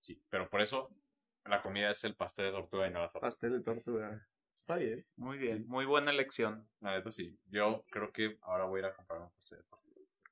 Sí, 0.00 0.22
pero 0.28 0.50
por 0.50 0.60
eso 0.60 0.90
la 1.46 1.62
comida 1.62 1.90
es 1.90 2.04
el 2.04 2.14
pastel 2.14 2.44
de 2.46 2.52
tortuga 2.52 2.86
y 2.86 2.90
no 2.90 2.98
la 3.00 3.06
tortuga. 3.06 3.26
Pastel 3.28 3.52
de 3.52 3.60
tortuga. 3.62 4.28
Está 4.54 4.76
bien. 4.76 5.04
Muy 5.16 5.38
bien, 5.38 5.66
muy 5.66 5.86
buena 5.86 6.10
elección. 6.10 6.68
La 6.80 6.92
neta 6.94 7.10
sí. 7.10 7.36
Yo 7.46 7.84
creo 7.90 8.12
que 8.12 8.36
ahora 8.42 8.64
voy 8.66 8.78
a 8.78 8.80
ir 8.80 8.86
a 8.86 8.94
comprar 8.94 9.22
un 9.22 9.30
pastel 9.30 9.58
de 9.58 9.64
tortuga. 9.64 9.81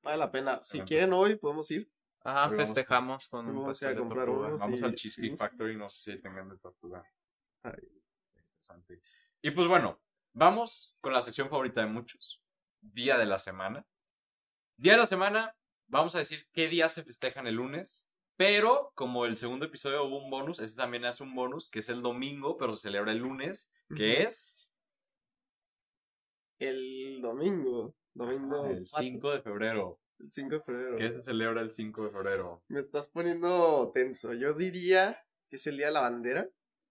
Vale 0.01 0.17
la 0.17 0.31
pena. 0.31 0.59
Si 0.63 0.81
quieren 0.81 1.13
hoy, 1.13 1.35
podemos 1.35 1.69
ir. 1.71 1.91
Ajá, 2.23 2.43
Hoy 2.43 2.51
vamos 2.51 2.57
festejamos 2.69 3.27
con 3.27 3.47
un 3.47 3.55
vamos 3.55 3.59
a 3.61 3.61
ir 3.61 3.65
a 3.65 3.67
pastel 3.67 3.95
de 3.95 3.99
comprar 3.99 4.25
tortuga. 4.25 4.47
unos. 4.47 4.61
Vamos 4.61 4.79
sí, 4.79 4.85
al 4.85 4.95
Cheesecake. 4.95 5.37
Factory, 5.37 5.75
no 5.77 5.89
sé 5.89 6.13
si 6.13 6.21
tengan 6.21 6.49
de 6.49 6.57
tortuga. 6.57 7.03
Interesante. 8.35 9.01
Y 9.41 9.51
pues 9.51 9.67
bueno, 9.67 9.99
vamos 10.33 10.95
con 11.01 11.13
la 11.13 11.21
sección 11.21 11.49
favorita 11.49 11.81
de 11.81 11.87
muchos. 11.87 12.41
Día 12.79 13.17
de 13.17 13.25
la 13.25 13.37
semana. 13.37 13.85
Día 14.77 14.93
de 14.93 14.99
la 14.99 15.05
semana, 15.05 15.55
vamos 15.87 16.15
a 16.15 16.19
decir 16.19 16.47
qué 16.53 16.67
días 16.67 16.93
se 16.93 17.03
festejan 17.03 17.47
el 17.47 17.55
lunes. 17.55 18.07
Pero 18.37 18.91
como 18.95 19.25
el 19.25 19.37
segundo 19.37 19.65
episodio 19.65 20.03
hubo 20.03 20.17
un 20.23 20.31
bonus, 20.31 20.59
este 20.59 20.81
también 20.81 21.05
hace 21.05 21.21
un 21.21 21.35
bonus, 21.35 21.69
que 21.69 21.79
es 21.79 21.89
el 21.89 22.01
domingo, 22.01 22.57
pero 22.57 22.73
se 22.73 22.83
celebra 22.83 23.11
el 23.11 23.19
lunes, 23.19 23.71
que 23.95 24.23
es 24.23 24.70
El 26.61 27.21
domingo. 27.21 27.95
Domingo. 28.13 28.65
el 28.67 28.85
5 28.85 29.31
de 29.31 29.41
febrero. 29.41 29.99
El 30.19 30.29
5 30.29 30.49
de 30.55 30.61
febrero. 30.61 30.97
que 30.97 31.09
se 31.11 31.23
celebra 31.23 31.61
el 31.61 31.71
5 31.71 32.03
de 32.05 32.11
febrero. 32.11 32.63
Me 32.67 32.79
estás 32.79 33.07
poniendo 33.09 33.91
tenso. 33.93 34.33
Yo 34.33 34.53
diría 34.53 35.17
que 35.49 35.55
es 35.55 35.65
el 35.67 35.77
día 35.77 35.87
de 35.87 35.93
la 35.93 36.01
bandera, 36.01 36.47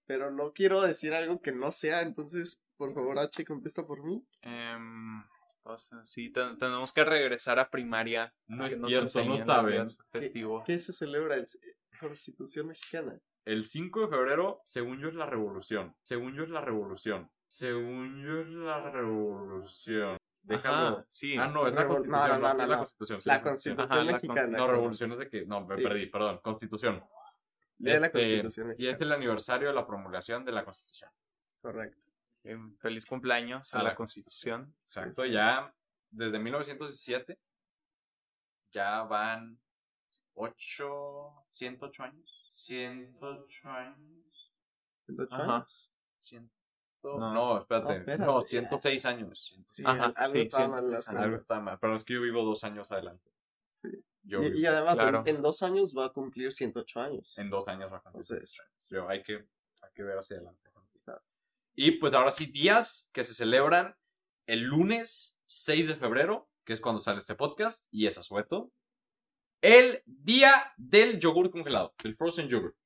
pero 0.06 0.30
no 0.32 0.52
quiero 0.52 0.80
decir 0.80 1.14
algo 1.14 1.40
que 1.40 1.52
no 1.52 1.70
sea, 1.70 2.02
entonces, 2.02 2.60
por 2.76 2.92
favor, 2.94 3.18
H, 3.18 3.44
contesta 3.44 3.86
por 3.86 4.02
mí. 4.02 4.24
Em, 4.42 5.22
pues, 5.62 5.88
sí, 6.02 6.30
ten- 6.32 6.58
tenemos 6.58 6.92
que 6.92 7.04
regresar 7.04 7.58
a 7.60 7.70
primaria. 7.70 8.34
No 8.48 8.62
que 8.64 8.68
es 8.68 8.80
cierto, 8.84 9.24
no 9.24 9.38
saben. 9.38 9.72
días 9.74 9.98
festivos. 10.10 10.64
¿Qué 10.66 10.78
se 10.80 10.92
celebra? 10.92 11.36
El 11.36 11.44
Constitución 12.00 12.66
Mexicana. 12.68 13.20
El 13.44 13.62
5 13.62 14.00
de 14.00 14.08
febrero, 14.08 14.60
según 14.64 14.98
yo, 15.00 15.08
es 15.08 15.14
la 15.14 15.26
revolución. 15.26 15.94
Según 16.02 16.34
yo, 16.34 16.42
es 16.42 16.50
la 16.50 16.60
revolución. 16.60 17.30
Según 17.50 18.22
yo, 18.24 18.40
es 18.42 18.46
la 18.48 18.90
revolución. 18.92 20.16
Déjalo. 20.42 20.98
Ajá, 20.98 21.04
sí. 21.08 21.36
Ah, 21.36 21.48
no, 21.48 21.66
es 21.66 21.74
la 21.74 21.82
Revol- 21.82 21.88
constitución. 21.88 22.28
no, 22.30 22.38
No, 22.38 22.38
no, 22.38 22.50
es 22.50 22.56
no, 22.58 22.66
la 22.66 22.78
constitución. 22.78 23.20
sí, 23.20 23.28
La 23.28 23.42
constitución. 23.42 23.90
Ajá, 23.92 24.04
la 24.04 24.12
Mexicana. 24.12 24.58
No, 24.58 24.66
revolución 24.68 25.12
es 25.12 25.18
de 25.18 25.28
que. 25.28 25.46
No, 25.46 25.66
me 25.66 25.76
Sí. 25.76 25.82
perdí, 25.82 26.06
perdón. 26.06 26.38
Constitución. 26.44 27.04
De 27.76 27.98
la 27.98 28.06
Este, 28.06 28.18
Constitución 28.20 28.66
Y 28.66 28.68
Mexicana. 28.70 28.94
es 28.94 29.00
el 29.00 29.12
aniversario 29.12 29.68
de 29.68 29.74
la 29.74 29.84
promulgación 29.86 30.44
de 30.44 30.52
la 30.52 30.64
constitución. 30.64 31.10
Correcto. 31.60 32.06
Eh, 32.44 32.56
Feliz 32.78 33.04
cumpleaños 33.04 33.74
a 33.74 33.80
A 33.80 33.82
la 33.82 33.88
la 33.90 33.94
Constitución. 33.96 34.72
Exacto, 34.82 35.24
ya 35.26 35.74
desde 36.10 36.38
1917 36.38 37.36
ya 38.70 39.02
van 39.02 39.58
8, 40.34 41.44
108 41.50 42.02
años. 42.04 42.48
108 42.52 43.68
años. 43.68 44.52
108 45.06 45.34
Ajá. 45.34 45.56
años. 45.56 45.92
100, 46.20 46.50
No. 47.02 47.32
no, 47.32 47.58
espérate. 47.60 47.86
No, 47.88 47.92
espérate. 47.98 48.24
No, 48.24 48.42
106 48.42 49.04
años. 49.06 49.56
Sí, 49.66 49.82
Ajá, 49.86 50.12
algo 50.16 50.32
sí, 50.32 50.40
estaba 50.40 50.68
mal 50.68 50.84
en 50.84 50.90
las 50.92 51.04
106 51.04 51.08
Algo 51.08 51.20
cuentas. 51.22 51.40
está 51.40 51.60
mal, 51.60 51.78
pero 51.80 51.94
es 51.94 52.04
que 52.04 52.14
yo 52.14 52.20
vivo 52.22 52.44
dos 52.44 52.62
años 52.64 52.92
adelante. 52.92 53.30
Sí. 53.72 53.88
Yo 54.22 54.42
Y, 54.42 54.66
además, 54.66 54.92
en- 54.94 54.98
claro. 54.98 55.22
en, 55.26 55.42
dos 55.42 55.62
años 55.62 55.94
va 55.96 56.06
a 56.06 56.08
cumplir 56.12 56.52
108 56.52 57.00
años. 57.00 57.38
en 57.38 57.48
dos 57.48 57.66
años 57.68 57.90
va 57.92 57.96
a 57.98 58.00
cumplir 58.02 58.20
Entonces- 58.22 58.50
108 58.50 58.62
años. 58.62 58.88
Yo, 58.90 59.08
hay, 59.08 59.22
que, 59.22 59.34
hay 59.36 59.90
que 59.94 60.02
ver 60.02 60.18
hacia 60.18 60.36
adelante. 60.36 60.60
Y 61.74 61.92
pues 61.92 62.12
ahora 62.12 62.30
sí, 62.30 62.46
días 62.46 63.08
que 63.12 63.24
se 63.24 63.32
celebran 63.32 63.96
el 64.46 64.64
lunes 64.64 65.38
6 65.46 65.86
de 65.86 65.94
febrero, 65.94 66.50
que 66.64 66.72
es 66.74 66.80
cuando 66.80 67.00
sale 67.00 67.18
este 67.18 67.34
podcast, 67.36 67.86
y 67.90 68.06
es 68.06 68.18
asueto. 68.18 68.70
El 69.62 70.02
día 70.04 70.72
del 70.76 71.18
yogur 71.20 71.50
congelado, 71.50 71.94
del 72.02 72.16
frozen 72.16 72.48
yogurt. 72.48 72.76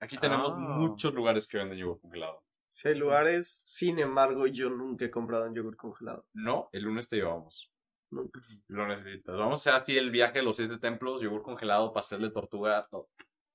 Aquí 0.00 0.18
tenemos 0.18 0.52
Ah. 0.52 0.56
muchos 0.56 1.12
lugares 1.14 1.46
que 1.48 1.56
venden 1.58 1.78
yogur 1.78 2.00
congelado. 2.00 2.44
Lugares, 2.84 3.62
sin 3.64 3.98
embargo, 3.98 4.46
yo 4.46 4.70
nunca 4.70 5.04
he 5.04 5.10
comprado 5.10 5.46
un 5.46 5.54
yogur 5.54 5.76
congelado. 5.76 6.26
No, 6.34 6.68
el 6.72 6.82
lunes 6.82 7.08
te 7.08 7.16
llevamos. 7.16 7.72
Nunca. 8.10 8.40
Lo 8.68 8.86
necesitas. 8.86 9.36
Vamos 9.36 9.66
a 9.66 9.70
hacer 9.70 9.74
así 9.74 9.98
el 9.98 10.10
viaje 10.10 10.38
de 10.38 10.44
los 10.44 10.56
siete 10.56 10.78
templos, 10.78 11.22
yogur 11.22 11.42
congelado, 11.42 11.92
pastel 11.92 12.22
de 12.22 12.30
tortuga, 12.30 12.86
todo. 12.90 13.08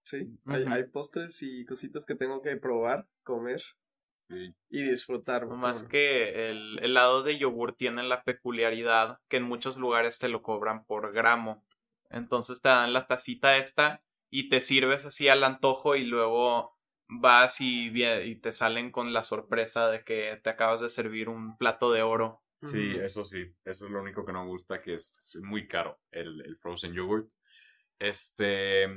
Sí, 0.03 0.27
hay, 0.45 0.83
postres 0.85 1.41
y 1.43 1.65
cositas 1.65 2.05
que 2.05 2.15
tengo 2.15 2.41
que 2.41 2.57
probar, 2.57 3.07
comer 3.23 3.61
Sí. 4.27 4.55
y 4.69 4.81
disfrutar. 4.83 5.45
Más 5.45 5.83
que 5.83 6.49
el 6.49 6.79
helado 6.79 7.21
de 7.21 7.37
yogur 7.37 7.75
tiene 7.75 8.03
la 8.03 8.23
peculiaridad 8.23 9.19
que 9.27 9.37
en 9.37 9.43
muchos 9.43 9.77
lugares 9.77 10.19
te 10.19 10.29
lo 10.29 10.41
cobran 10.41 10.85
por 10.85 11.13
gramo. 11.13 11.63
Entonces 12.09 12.61
te 12.61 12.69
dan 12.69 12.93
la 12.93 13.07
tacita 13.07 13.57
esta 13.57 14.01
y 14.29 14.49
te 14.49 14.61
sirves 14.61 15.05
así 15.05 15.27
al 15.27 15.43
antojo 15.43 15.95
y 15.95 16.05
luego 16.05 16.77
vas 17.11 17.61
y, 17.61 17.91
y 17.93 18.35
te 18.37 18.53
salen 18.53 18.91
con 18.91 19.13
la 19.13 19.23
sorpresa 19.23 19.89
de 19.89 20.03
que 20.03 20.39
te 20.43 20.49
acabas 20.49 20.81
de 20.81 20.89
servir 20.89 21.29
un 21.29 21.57
plato 21.57 21.91
de 21.91 22.01
oro. 22.03 22.41
Sí, 22.63 22.95
eso 23.01 23.23
sí. 23.25 23.51
Eso 23.65 23.85
es 23.85 23.91
lo 23.91 24.01
único 24.01 24.23
que 24.25 24.33
no 24.33 24.43
me 24.43 24.49
gusta, 24.51 24.81
que 24.81 24.93
es, 24.95 25.15
es 25.17 25.41
muy 25.41 25.67
caro 25.67 25.99
el, 26.11 26.41
el 26.45 26.57
frozen 26.57 26.93
yogurt. 26.93 27.29
Este, 27.99 28.87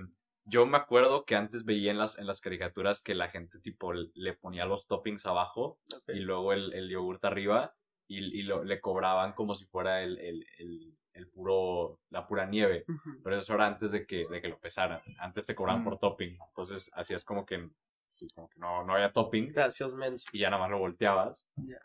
yo 0.45 0.67
me 0.67 0.77
acuerdo 0.77 1.25
que 1.25 1.35
antes 1.35 1.65
veía 1.65 1.91
en 1.91 1.99
las, 1.99 2.19
en 2.19 2.27
las 2.27 2.41
caricaturas 2.41 3.03
que 3.03 3.15
la 3.15 3.29
gente 3.29 3.59
tipo 3.61 3.93
le 3.93 4.35
ponía 4.35 4.65
los 4.67 4.87
toppings 4.87 5.27
abajo 5.27 5.79
y 6.09 6.21
luego 6.21 6.53
el, 6.53 6.73
el 6.75 6.89
yogurt 6.91 7.25
arriba 7.25 7.75
y, 8.07 8.19
y 8.39 8.43
lo, 8.43 8.65
le 8.65 8.81
cobraban 8.81 9.33
como 9.33 9.55
si 9.55 9.65
fuera 9.67 10.03
el, 10.03 10.19
el, 10.19 10.47
el, 10.59 10.95
el 11.15 11.29
puro, 11.29 12.01
la 12.11 12.27
pura 12.27 12.47
nieve. 12.47 12.85
Pero 13.23 13.39
eso 13.39 13.55
era 13.55 13.67
antes 13.67 13.93
de 13.93 14.07
que, 14.07 14.27
de 14.27 14.41
que 14.43 14.49
lo 14.49 14.59
pesaran. 14.59 15.01
Antes 15.19 15.47
te 15.47 15.55
cobraban 15.55 15.83
Mm. 15.83 15.85
por 15.85 15.99
topping. 15.99 16.37
Entonces 16.49 16.91
hacías 16.95 17.25
como 17.25 17.47
que, 17.47 17.71
sí, 18.15 18.29
como 18.35 18.49
que 18.49 18.59
no, 18.59 18.85
no 18.85 18.95
había 18.95 19.13
topping 19.13 19.53
Gracias, 19.53 19.95
menso. 19.95 20.29
y 20.33 20.41
ya 20.41 20.51
nada 20.51 20.63
más 20.63 20.71
lo 20.71 20.79
volteabas. 20.79 21.51
Ya. 21.57 21.81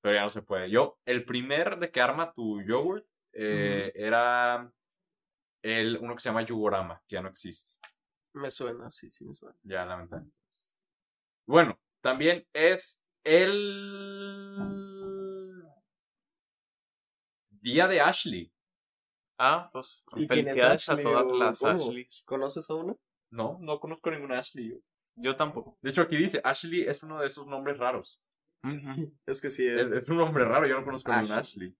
Pero 0.00 0.14
ya 0.14 0.22
no 0.22 0.30
se 0.30 0.42
puede. 0.42 0.70
Yo, 0.70 0.98
el 1.06 1.24
primer 1.24 1.78
de 1.78 1.90
que 1.90 2.00
arma 2.00 2.32
tu 2.32 2.60
yogurt 2.62 3.06
eh, 3.32 3.90
era 3.94 4.70
el, 5.62 5.98
uno 5.98 6.14
que 6.14 6.20
se 6.20 6.28
llama 6.28 6.42
Yogurama, 6.42 7.02
que 7.08 7.14
ya 7.16 7.22
no 7.22 7.30
existe. 7.30 7.72
Me 8.34 8.50
suena, 8.50 8.90
sí, 8.90 9.08
sí, 9.08 9.24
me 9.24 9.34
suena. 9.34 9.56
Ya, 9.62 9.84
lamentablemente. 9.84 10.36
Bueno, 11.46 11.78
también 12.00 12.46
es 12.52 13.04
el 13.24 14.04
Día 17.50 17.88
de 17.88 18.00
Ashley. 18.00 18.52
Ah, 19.38 19.70
pues 19.72 20.04
¿Y 20.16 20.28
quién 20.28 20.48
es 20.48 20.54
felicidades 20.54 20.88
a 20.88 20.92
Ashley 20.92 21.04
todas 21.04 21.26
las? 21.38 21.64
Ashleys. 21.64 22.24
¿Conoces 22.26 22.68
a 22.68 22.74
una? 22.74 22.94
No, 23.30 23.58
no 23.60 23.80
conozco 23.80 24.10
ninguna 24.10 24.38
Ashley. 24.38 24.78
Yo. 25.16 25.36
Tampoco. 25.36 25.78
De 25.82 25.90
hecho, 25.90 26.02
aquí 26.02 26.16
dice, 26.16 26.40
Ashley 26.44 26.82
es 26.82 27.02
uno 27.02 27.20
de 27.20 27.26
esos 27.26 27.46
nombres 27.46 27.78
raros. 27.78 28.20
Es 29.26 29.40
que 29.42 29.50
sí, 29.50 29.66
Es, 29.66 29.86
es, 29.88 29.92
es 29.92 30.08
un 30.08 30.16
nombre 30.18 30.44
raro, 30.44 30.66
yo 30.66 30.78
no 30.78 30.84
conozco 30.84 31.12
ninguna 31.12 31.38
Ashley. 31.38 31.68
Ashley. 31.68 31.76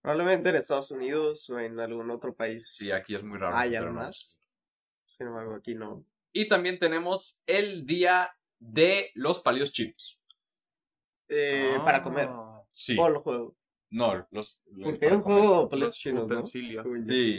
probablemente 0.00 0.48
en 0.50 0.56
Estados 0.56 0.90
Unidos 0.90 1.50
o 1.50 1.58
en 1.58 1.78
algún 1.80 2.10
otro 2.10 2.34
país. 2.34 2.68
Sí, 2.72 2.92
aquí 2.92 3.14
es 3.14 3.22
muy 3.22 3.38
raro. 3.38 3.56
Hay 3.56 3.72
no. 3.72 3.92
más. 3.92 4.40
Sin 5.04 5.26
embargo, 5.26 5.54
aquí 5.54 5.74
no. 5.74 6.04
Y 6.32 6.48
también 6.48 6.78
tenemos 6.78 7.42
el 7.46 7.84
día 7.84 8.30
de 8.58 9.10
los 9.14 9.40
palillos 9.40 9.72
chinos. 9.72 10.18
Eh, 11.28 11.76
Para 11.84 12.02
comer. 12.02 12.28
Ah, 12.30 12.62
Sí. 12.72 12.96
O 12.98 13.08
lo 13.08 13.20
juego. 13.20 13.54
No, 13.92 14.26
los. 14.30 14.58
los 14.70 14.84
Porque 14.84 15.06
hay 15.06 15.12
un 15.12 15.20
juego 15.20 15.68
de 15.68 15.90
chinos, 15.90 16.26
¿no? 16.26 16.46
Sí, 16.46 16.70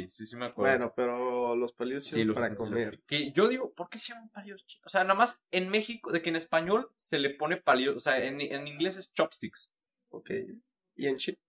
sí, 0.07 0.25
sí 0.25 0.35
me 0.35 0.45
acuerdo. 0.45 0.77
Bueno, 0.77 0.93
pero 0.95 1.55
los 1.55 1.73
palillos 1.73 2.05
chinos 2.05 2.21
sí, 2.21 2.23
los 2.25 2.35
para 2.35 2.53
comer. 2.53 3.01
Que 3.07 3.31
yo 3.31 3.47
digo, 3.47 3.73
¿por 3.73 3.89
qué 3.89 3.97
se 3.97 4.13
llaman 4.13 4.29
palillos 4.29 4.63
chinos? 4.67 4.85
O 4.85 4.89
sea, 4.89 5.03
nada 5.03 5.15
más 5.15 5.43
en 5.49 5.69
México, 5.69 6.11
de 6.11 6.21
que 6.21 6.29
en 6.29 6.35
español 6.35 6.91
se 6.95 7.17
le 7.17 7.31
pone 7.31 7.57
palillos. 7.57 7.95
O 7.95 7.99
sea, 7.99 8.23
en, 8.23 8.39
en 8.39 8.67
inglés 8.67 8.97
es 8.97 9.11
chopsticks. 9.13 9.73
Ok. 10.09 10.29
¿Y 10.95 11.07
en 11.07 11.17
China? 11.17 11.39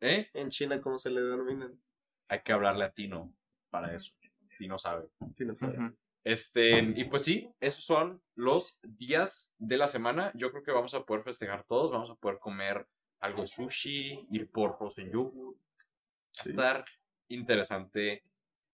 ¿Eh? 0.00 0.28
¿En 0.34 0.50
China 0.50 0.82
cómo 0.82 0.98
se 0.98 1.10
le 1.10 1.22
denominan? 1.22 1.80
Hay 2.28 2.42
que 2.42 2.52
hablarle 2.52 2.84
a 2.84 2.92
Tino 2.92 3.32
para 3.70 3.96
eso. 3.96 4.12
Tino 4.58 4.78
sabe. 4.78 5.08
Sí, 5.34 5.46
no 5.46 5.54
sabe. 5.54 5.94
Este, 6.24 6.78
y 6.78 7.04
pues 7.04 7.24
sí, 7.24 7.50
esos 7.58 7.84
son 7.84 8.22
los 8.34 8.78
días 8.82 9.50
de 9.56 9.78
la 9.78 9.86
semana. 9.86 10.30
Yo 10.34 10.50
creo 10.50 10.62
que 10.62 10.72
vamos 10.72 10.92
a 10.92 11.06
poder 11.06 11.24
festejar 11.24 11.64
todos. 11.64 11.90
Vamos 11.90 12.10
a 12.10 12.16
poder 12.16 12.38
comer 12.38 12.86
algo 13.22 13.42
de 13.42 13.48
sushi, 13.48 14.26
ir 14.30 14.50
por 14.50 14.76
frozen 14.76 15.10
yogurt. 15.10 15.58
Va 15.58 16.40
a 16.40 16.44
Sí. 16.44 16.50
estar 16.50 16.84
interesante 17.28 18.24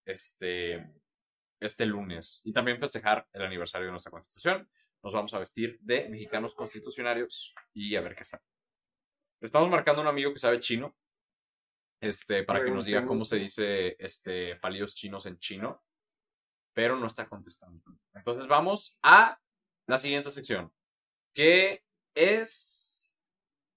este, 0.05 0.91
este 1.61 1.87
lunes. 1.87 2.41
Y 2.45 2.53
también 2.53 2.79
festejar 2.81 3.27
el 3.33 3.43
aniversario 3.43 3.87
de 3.87 3.91
nuestra 3.93 4.11
constitución. 4.11 4.69
Nos 5.03 5.13
vamos 5.13 5.33
a 5.35 5.39
vestir 5.39 5.79
de 5.81 6.09
mexicanos 6.09 6.55
constitucionarios 6.55 7.55
y 7.75 7.95
a 7.95 8.01
ver 8.01 8.15
qué 8.17 8.25
sale. 8.25 8.43
Estamos 9.41 9.71
marcando 9.71 10.01
a 10.01 10.03
un 10.05 10.09
amigo 10.09 10.33
que 10.33 10.39
sabe 10.39 10.59
chino. 10.61 10.97
Este, 12.01 12.45
para 12.45 12.65
que 12.65 12.71
nos 12.71 12.87
diga 12.87 13.05
cómo 13.07 13.25
se 13.25 13.37
dice 13.37 13.97
este 13.99 14.57
palillos 14.57 14.95
chinos 14.95 15.27
en 15.27 15.39
chino. 15.39 15.83
Pero 16.73 16.97
no 16.97 17.07
está 17.07 17.29
contestando. 17.29 17.83
Entonces 18.15 18.47
vamos 18.47 18.99
a 19.03 19.39
la 19.87 19.99
siguiente 19.99 20.31
sección. 20.31 20.73
Que 21.35 21.85
es 22.15 22.88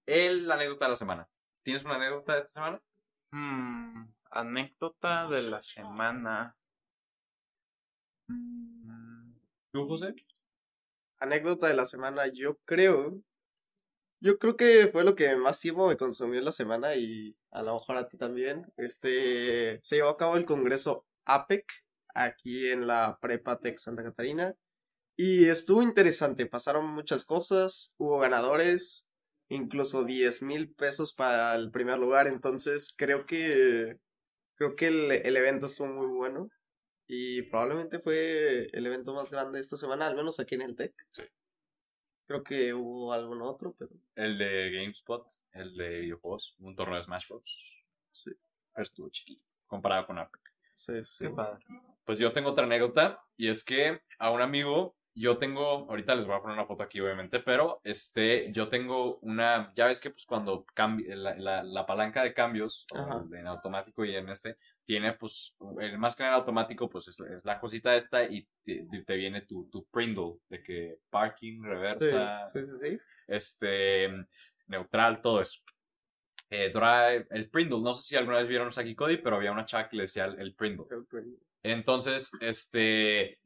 el, 0.06 0.46
la 0.46 0.54
anécdota 0.54 0.86
de 0.86 0.90
la 0.90 0.96
semana. 0.96 1.28
¿Tienes 1.62 1.84
una 1.84 1.96
anécdota 1.96 2.32
de 2.32 2.38
esta 2.40 2.52
semana? 2.52 2.82
Mm, 3.30 4.12
anécdota 4.30 5.28
de 5.28 5.42
la 5.42 5.62
semana. 5.62 6.56
¿Tú, 9.72 9.86
José? 9.86 10.14
Anécdota 11.18 11.68
de 11.68 11.74
la 11.74 11.84
semana, 11.84 12.26
yo 12.32 12.58
creo. 12.64 13.22
Yo 14.20 14.38
creo 14.38 14.56
que 14.56 14.88
fue 14.88 15.04
lo 15.04 15.14
que 15.14 15.34
más 15.36 15.60
tiempo 15.60 15.88
me 15.88 15.96
consumió 15.96 16.38
en 16.38 16.44
la 16.44 16.52
semana 16.52 16.94
y 16.94 17.36
a 17.50 17.62
lo 17.62 17.74
mejor 17.74 17.96
a 17.96 18.08
ti 18.08 18.16
también. 18.16 18.72
Este 18.76 19.80
se 19.82 19.96
llevó 19.96 20.10
a 20.10 20.16
cabo 20.16 20.36
el 20.36 20.46
congreso 20.46 21.06
APEC 21.24 21.64
aquí 22.14 22.68
en 22.68 22.86
la 22.86 23.18
Prepa 23.20 23.58
Tech 23.58 23.78
Santa 23.78 24.02
Catarina 24.02 24.54
y 25.16 25.46
estuvo 25.48 25.82
interesante. 25.82 26.46
Pasaron 26.46 26.86
muchas 26.86 27.24
cosas, 27.24 27.94
hubo 27.98 28.18
ganadores, 28.18 29.08
incluso 29.52 30.04
10 30.04 30.42
mil 30.42 30.72
pesos 30.74 31.12
para 31.12 31.54
el 31.54 31.70
primer 31.70 31.98
lugar. 31.98 32.26
Entonces 32.26 32.94
creo 32.96 33.26
que 33.26 33.98
creo 34.56 34.76
que 34.76 34.86
el, 34.88 35.12
el 35.12 35.36
evento 35.36 35.66
estuvo 35.66 35.88
muy 35.88 36.06
bueno 36.06 36.48
y 37.06 37.42
probablemente 37.42 37.98
fue 37.98 38.68
el 38.72 38.86
evento 38.86 39.14
más 39.14 39.30
grande 39.30 39.60
esta 39.60 39.76
semana, 39.76 40.06
al 40.06 40.16
menos 40.16 40.40
aquí 40.40 40.54
en 40.54 40.62
el 40.62 40.76
Tech. 40.76 40.94
Sí. 41.12 41.22
Creo 42.26 42.42
que 42.42 42.72
hubo 42.72 43.12
algún 43.12 43.42
otro, 43.42 43.74
pero 43.78 43.90
El 44.14 44.38
de 44.38 44.70
GameSpot, 44.70 45.26
el 45.52 45.76
de 45.76 46.00
videojuegos, 46.00 46.54
un 46.60 46.74
torneo 46.74 46.96
de 46.96 47.04
Smash 47.04 47.28
Bros. 47.28 47.84
Sí. 48.12 48.30
Pero 48.72 48.84
estuvo 48.84 49.10
chiquito, 49.10 49.44
comparado 49.66 50.06
con 50.06 50.18
Apex. 50.18 50.42
sí, 50.74 51.04
sí. 51.04 51.26
qué 51.26 51.30
padre. 51.34 51.62
Pues 52.06 52.18
yo 52.18 52.32
tengo 52.32 52.50
otra 52.50 52.64
anécdota, 52.64 53.22
y 53.36 53.48
es 53.48 53.62
que 53.62 54.00
a 54.18 54.30
un 54.30 54.40
amigo, 54.40 54.96
yo 55.14 55.36
tengo, 55.38 55.62
ahorita 55.90 56.14
les 56.14 56.26
voy 56.26 56.36
a 56.36 56.40
poner 56.40 56.56
una 56.56 56.66
foto 56.66 56.82
aquí 56.82 56.98
obviamente, 57.00 57.40
pero 57.40 57.80
este, 57.84 58.50
yo 58.52 58.68
tengo 58.68 59.18
una, 59.18 59.72
ya 59.74 59.86
ves 59.86 60.00
que 60.00 60.10
pues 60.10 60.24
cuando 60.24 60.64
cambia, 60.74 61.14
la, 61.14 61.34
la, 61.36 61.62
la 61.62 61.84
palanca 61.86 62.22
de 62.22 62.32
cambios, 62.32 62.86
en 63.32 63.46
automático 63.46 64.04
y 64.04 64.16
en 64.16 64.28
este, 64.30 64.56
tiene 64.84 65.12
pues, 65.12 65.54
el 65.80 65.98
más 65.98 66.16
que 66.16 66.22
nada 66.22 66.36
automático 66.36 66.88
pues 66.88 67.08
es, 67.08 67.20
es 67.20 67.44
la 67.44 67.60
cosita 67.60 67.94
esta 67.94 68.24
y 68.24 68.46
te, 68.64 68.86
te 69.06 69.16
viene 69.16 69.42
tu, 69.42 69.68
tu 69.70 69.84
Prindle, 69.86 70.38
de 70.48 70.62
que 70.62 70.98
parking, 71.10 71.62
reversa, 71.62 72.50
sí, 72.52 72.60
sí, 72.60 72.72
sí. 72.90 72.98
este, 73.28 74.08
neutral, 74.66 75.20
todo 75.20 75.40
eso. 75.40 75.60
Eh, 76.48 76.70
Drive, 76.70 77.26
el 77.30 77.48
Prindle, 77.48 77.80
no 77.80 77.94
sé 77.94 78.02
si 78.02 78.16
alguna 78.16 78.38
vez 78.38 78.48
vieron 78.48 78.72
Saki 78.72 78.94
Cody, 78.94 79.16
pero 79.18 79.36
había 79.36 79.52
una 79.52 79.64
chat 79.66 79.88
que 79.88 79.96
le 79.96 80.02
decía 80.02 80.24
el, 80.26 80.38
el 80.40 80.54
Prindle. 80.54 80.84
Creo 80.86 81.06
que- 81.06 81.22
Entonces, 81.62 82.30
este, 82.40 83.38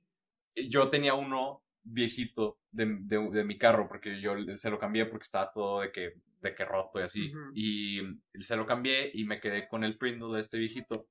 yo 0.68 0.90
tenía 0.90 1.14
uno 1.14 1.62
viejito 1.82 2.58
de, 2.70 2.86
de- 3.02 3.30
de 3.30 3.44
mi 3.44 3.58
carro 3.58 3.86
porque 3.88 4.20
yo 4.20 4.34
se 4.56 4.70
lo 4.70 4.78
cambié 4.78 5.06
porque 5.06 5.22
estaba 5.24 5.52
todo 5.52 5.80
de 5.82 5.92
que, 5.92 6.14
de 6.40 6.54
que 6.54 6.64
roto 6.64 6.98
y 7.00 7.02
así. 7.02 7.32
Y 7.54 8.00
se 8.40 8.56
lo 8.56 8.66
cambié 8.66 9.10
y 9.14 9.24
me 9.24 9.40
quedé 9.40 9.68
con 9.68 9.84
el 9.84 9.96
Prindle 9.98 10.34
de 10.34 10.40
este 10.40 10.58
viejito. 10.58 11.06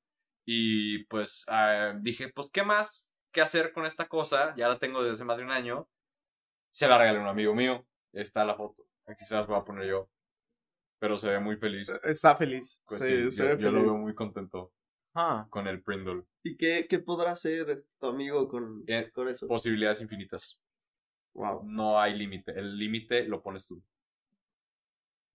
Y 0.45 1.05
pues 1.05 1.45
ah, 1.47 1.93
dije, 2.01 2.29
pues, 2.33 2.49
¿qué 2.51 2.63
más 2.63 3.09
que 3.31 3.41
hacer 3.41 3.71
con 3.73 3.85
esta 3.85 4.07
cosa? 4.07 4.53
Ya 4.55 4.67
la 4.67 4.77
tengo 4.79 5.01
desde 5.01 5.13
hace 5.13 5.25
más 5.25 5.37
de 5.37 5.43
un 5.43 5.51
año. 5.51 5.87
Se 6.71 6.87
la 6.87 6.97
regalé 6.97 7.19
a 7.19 7.21
un 7.21 7.27
amigo 7.27 7.55
mío. 7.55 7.85
Está 8.13 8.45
la 8.45 8.55
foto. 8.55 8.83
Aquí 9.07 9.25
se 9.25 9.33
las 9.35 9.47
voy 9.47 9.57
a 9.57 9.63
poner 9.63 9.87
yo. 9.87 10.09
Pero 10.99 11.17
se 11.17 11.29
ve 11.29 11.39
muy 11.39 11.57
feliz. 11.57 11.89
Está 12.03 12.35
feliz. 12.35 12.83
Pues 12.87 13.01
sí, 13.01 13.31
se 13.31 13.43
yo, 13.43 13.55
ve 13.57 13.63
yo 13.63 13.71
lo 13.71 13.81
veo 13.81 13.97
muy 13.97 14.13
contento 14.13 14.71
Ah, 15.15 15.47
con 15.49 15.67
el 15.67 15.81
Prindle. 15.81 16.23
¿Y 16.43 16.57
qué, 16.57 16.87
qué 16.89 16.99
podrá 16.99 17.31
hacer 17.31 17.85
tu 17.99 18.07
amigo 18.07 18.47
con, 18.47 18.83
Eh, 18.87 19.09
con 19.11 19.27
eso? 19.29 19.47
Posibilidades 19.47 20.01
infinitas. 20.01 20.59
Wow, 21.33 21.63
No 21.65 21.99
hay 21.99 22.17
límite. 22.17 22.51
El 22.51 22.77
límite 22.77 23.23
lo 23.27 23.41
pones 23.41 23.65
tú. 23.67 23.81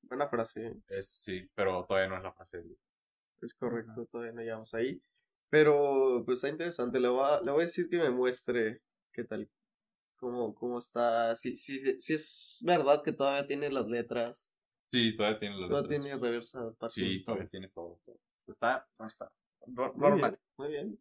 buena 0.02 0.28
frase. 0.28 0.74
Es, 0.88 1.20
sí, 1.22 1.48
pero 1.54 1.84
todavía 1.86 2.08
no 2.08 2.16
es 2.16 2.22
la 2.22 2.32
frase. 2.32 2.58
del- 2.58 2.76
Es 3.42 3.54
correcto, 3.54 4.06
todavía 4.06 4.32
no 4.32 4.40
llegamos 4.42 4.74
ahí. 4.74 5.00
Pero 5.48 6.22
pues 6.24 6.38
está 6.38 6.48
interesante. 6.48 7.00
Le 7.00 7.08
voy 7.08 7.24
a, 7.24 7.40
le 7.40 7.50
voy 7.50 7.60
a 7.60 7.64
decir 7.64 7.88
que 7.88 7.96
me 7.98 8.10
muestre 8.10 8.82
qué 9.12 9.24
tal. 9.24 9.48
Cómo, 10.16 10.54
cómo 10.54 10.78
está. 10.78 11.34
Si, 11.34 11.56
si, 11.56 11.98
si 11.98 12.14
es 12.14 12.62
verdad 12.66 13.02
que 13.02 13.12
todavía 13.12 13.46
tiene 13.46 13.70
las 13.70 13.86
letras. 13.86 14.52
Sí, 14.92 15.14
todavía 15.14 15.38
tiene 15.38 15.56
las 15.56 15.68
Todavía 15.70 15.88
letras. 15.98 16.02
tiene 16.04 16.22
reversa. 16.22 16.72
parking, 16.78 16.88
Sí, 17.04 17.24
todo. 17.24 17.34
todavía 17.34 17.48
tiene 17.50 17.68
todo. 17.68 18.00
todo. 18.04 18.18
Está, 18.46 18.86
no 18.98 19.06
está. 19.06 19.32
Normal. 19.66 20.38
muy 20.56 20.68
bien. 20.68 20.98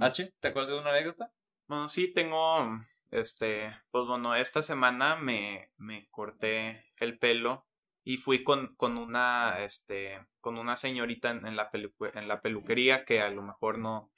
H, 0.00 0.32
¿te 0.40 0.48
acuerdas 0.48 0.70
de 0.72 0.78
una 0.80 0.90
anécdota? 0.90 1.32
Bueno, 1.68 1.88
sí, 1.88 2.12
tengo, 2.12 2.80
este, 3.10 3.76
pues 3.90 4.06
bueno, 4.06 4.34
esta 4.34 4.62
semana 4.62 5.16
me, 5.16 5.70
me 5.78 6.08
corté 6.10 6.84
el 6.96 7.18
pelo 7.18 7.66
y 8.04 8.18
fui 8.18 8.44
con, 8.44 8.74
con 8.76 8.96
una, 8.98 9.62
este, 9.64 10.20
con 10.40 10.58
una 10.58 10.76
señorita 10.76 11.30
en, 11.30 11.46
en 11.46 11.56
la, 11.56 11.70
pelu- 11.70 11.92
en 12.14 12.28
la 12.28 12.40
peluquería 12.40 13.04
que 13.04 13.20
a 13.20 13.30
lo 13.30 13.42
mejor 13.42 13.78
no, 13.78 14.10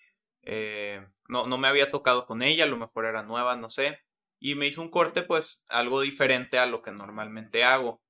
eh, 0.42 1.06
no, 1.28 1.46
no 1.46 1.58
me 1.58 1.68
había 1.68 1.90
tocado 1.90 2.26
con 2.26 2.42
ella, 2.42 2.64
a 2.64 2.68
lo 2.68 2.76
mejor 2.76 3.06
era 3.06 3.22
nueva, 3.22 3.56
no 3.56 3.70
sé, 3.70 4.00
y 4.38 4.54
me 4.54 4.66
hizo 4.66 4.82
un 4.82 4.90
corte 4.90 5.22
pues 5.22 5.64
algo 5.68 6.00
diferente 6.02 6.58
a 6.58 6.66
lo 6.66 6.82
que 6.82 6.90
normalmente 6.92 7.64
hago. 7.64 8.02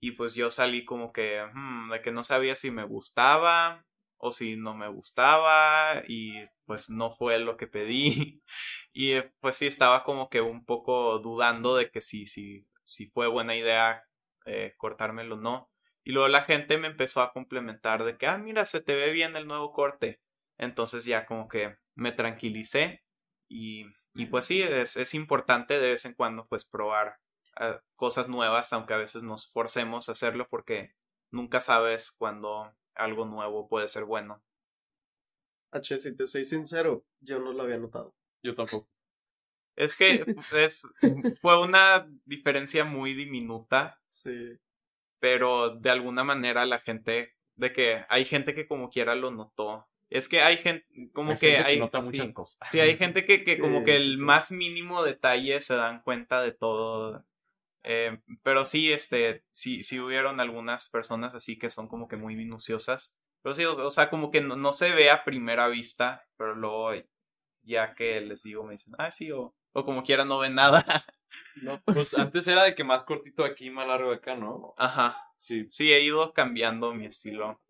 Y 0.00 0.12
pues 0.12 0.34
yo 0.34 0.50
salí 0.50 0.84
como 0.84 1.12
que, 1.12 1.42
hmm, 1.52 1.90
de 1.90 2.02
que 2.02 2.10
no 2.12 2.24
sabía 2.24 2.54
si 2.54 2.70
me 2.70 2.84
gustaba 2.84 3.84
o 4.20 4.30
si 4.32 4.56
no 4.56 4.74
me 4.74 4.88
gustaba 4.88 6.02
y 6.06 6.32
pues 6.66 6.90
no 6.90 7.14
fue 7.16 7.38
lo 7.38 7.56
que 7.56 7.66
pedí. 7.66 8.42
Y 8.92 9.12
eh, 9.12 9.32
pues 9.40 9.56
sí, 9.56 9.68
estaba 9.68 10.02
como 10.02 10.28
que 10.28 10.40
un 10.40 10.64
poco 10.64 11.20
dudando 11.20 11.76
de 11.76 11.92
que 11.92 12.00
si, 12.00 12.26
si, 12.26 12.66
si 12.82 13.06
fue 13.06 13.28
buena 13.28 13.54
idea 13.56 14.02
eh, 14.46 14.74
cortármelo 14.78 15.36
o 15.36 15.40
no. 15.40 15.70
Y 16.02 16.10
luego 16.10 16.26
la 16.28 16.42
gente 16.42 16.76
me 16.76 16.88
empezó 16.88 17.22
a 17.22 17.32
complementar 17.32 18.02
de 18.04 18.18
que, 18.18 18.26
ah, 18.26 18.36
mira, 18.38 18.66
se 18.66 18.82
te 18.82 18.96
ve 18.96 19.12
bien 19.12 19.36
el 19.36 19.46
nuevo 19.46 19.72
corte. 19.72 20.20
Entonces 20.58 21.04
ya 21.04 21.24
como 21.24 21.46
que 21.48 21.76
me 21.94 22.10
tranquilicé 22.10 23.04
y, 23.48 23.86
y 24.14 24.26
pues 24.26 24.46
sí, 24.46 24.60
es, 24.62 24.96
es 24.96 25.14
importante 25.14 25.78
de 25.78 25.90
vez 25.90 26.04
en 26.04 26.14
cuando 26.14 26.46
pues 26.48 26.64
probar 26.64 27.18
eh, 27.60 27.78
cosas 27.94 28.28
nuevas, 28.28 28.72
aunque 28.72 28.94
a 28.94 28.98
veces 28.98 29.22
nos 29.22 29.52
forcemos 29.52 30.08
a 30.08 30.12
hacerlo 30.12 30.48
porque 30.50 30.94
nunca 31.30 31.60
sabes 31.60 32.10
cuando 32.10 32.74
algo 33.00 33.24
nuevo 33.24 33.68
puede 33.68 33.88
ser 33.88 34.04
bueno. 34.04 34.42
H, 35.72 35.98
si 35.98 36.16
te 36.16 36.26
soy 36.26 36.44
sincero, 36.44 37.04
yo 37.20 37.38
no 37.38 37.52
lo 37.52 37.62
había 37.62 37.78
notado. 37.78 38.14
Yo 38.42 38.54
tampoco. 38.54 38.88
Es 39.76 39.96
que 39.96 40.24
es, 40.56 40.86
fue 41.40 41.60
una 41.60 42.06
diferencia 42.24 42.84
muy 42.84 43.14
diminuta, 43.14 44.00
Sí. 44.04 44.58
pero 45.20 45.70
de 45.76 45.90
alguna 45.90 46.24
manera 46.24 46.66
la 46.66 46.80
gente, 46.80 47.36
de 47.56 47.72
que 47.72 48.04
hay 48.08 48.24
gente 48.24 48.54
que 48.54 48.66
como 48.66 48.90
quiera 48.90 49.14
lo 49.14 49.30
notó. 49.30 49.86
Es 50.08 50.28
que 50.28 50.42
hay 50.42 50.56
gente, 50.56 50.84
como 51.12 51.32
Hay 51.32 51.38
que 51.38 51.50
gente 51.52 51.68
hay... 51.68 51.78
nota 51.78 52.00
sí. 52.00 52.06
muchas 52.06 52.32
cosas. 52.32 52.58
Sí, 52.72 52.80
hay 52.80 52.96
gente 52.96 53.24
que, 53.24 53.44
que 53.44 53.58
como 53.60 53.78
Sí, 53.80 53.84
que 53.84 53.96
el 53.96 54.16
sí. 54.16 54.22
más 54.22 54.50
mínimo 54.50 55.04
detalle 55.04 55.60
se 55.60 55.76
dan 55.76 56.02
cuenta 56.02 56.42
de 56.42 56.50
todo. 56.52 57.24
Eh, 57.82 58.20
pero 58.42 58.64
sí, 58.64 58.92
este, 58.92 59.44
sí, 59.52 59.82
sí 59.82 60.00
hubieron 60.00 60.40
algunas 60.40 60.88
personas 60.88 61.34
así 61.34 61.58
que 61.58 61.70
son 61.70 61.88
como 61.88 62.08
que 62.08 62.16
muy 62.16 62.36
minuciosas. 62.36 63.16
Pero 63.42 63.54
sí, 63.54 63.64
o, 63.64 63.76
o 63.86 63.90
sea, 63.90 64.10
como 64.10 64.30
que 64.30 64.40
no, 64.40 64.56
no 64.56 64.72
se 64.72 64.92
ve 64.92 65.10
a 65.10 65.24
primera 65.24 65.68
vista, 65.68 66.26
pero 66.36 66.54
luego 66.54 66.92
ya 67.62 67.94
que 67.94 68.20
les 68.20 68.42
digo 68.42 68.64
me 68.64 68.72
dicen, 68.72 68.94
ah, 68.98 69.10
sí, 69.10 69.30
o, 69.30 69.54
o 69.72 69.84
como 69.84 70.02
quiera 70.02 70.24
no 70.24 70.38
ven 70.38 70.54
nada. 70.54 71.04
No, 71.62 71.80
pues 71.84 72.14
antes 72.14 72.48
era 72.48 72.64
de 72.64 72.74
que 72.74 72.82
más 72.82 73.04
cortito 73.04 73.44
aquí, 73.44 73.70
más 73.70 73.86
largo 73.86 74.10
de 74.10 74.16
acá, 74.16 74.34
¿no? 74.34 74.74
Ajá. 74.76 75.16
Sí. 75.36 75.66
Sí, 75.70 75.92
he 75.92 76.02
ido 76.02 76.32
cambiando 76.32 76.92
mi 76.92 77.06
estilo. 77.06 77.60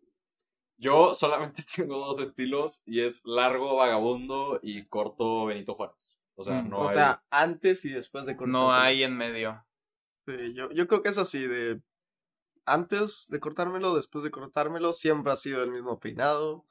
Yo 0.77 1.13
solamente 1.13 1.63
tengo 1.75 1.97
dos 1.97 2.19
estilos 2.19 2.81
y 2.85 3.01
es 3.01 3.21
largo 3.25 3.75
vagabundo 3.75 4.59
y 4.63 4.85
corto 4.87 5.45
Benito 5.45 5.75
Juárez. 5.75 6.17
O 6.35 6.43
sea, 6.43 6.63
no 6.63 6.79
o 6.79 6.89
hay... 6.89 6.95
sea, 6.95 7.23
antes 7.29 7.85
y 7.85 7.93
después 7.93 8.25
de 8.25 8.35
cortar. 8.35 8.51
No 8.51 8.73
hay 8.73 9.03
en 9.03 9.15
medio. 9.15 9.63
Sí, 10.27 10.53
yo, 10.53 10.69
yo 10.71 10.87
creo 10.87 11.01
que 11.01 11.09
es 11.09 11.17
así 11.17 11.47
de 11.47 11.81
antes 12.65 13.27
de 13.29 13.39
cortármelo, 13.39 13.95
después 13.95 14.23
de 14.23 14.31
cortármelo, 14.31 14.93
siempre 14.93 15.31
ha 15.31 15.35
sido 15.35 15.63
el 15.63 15.71
mismo 15.71 15.99
peinado. 15.99 16.65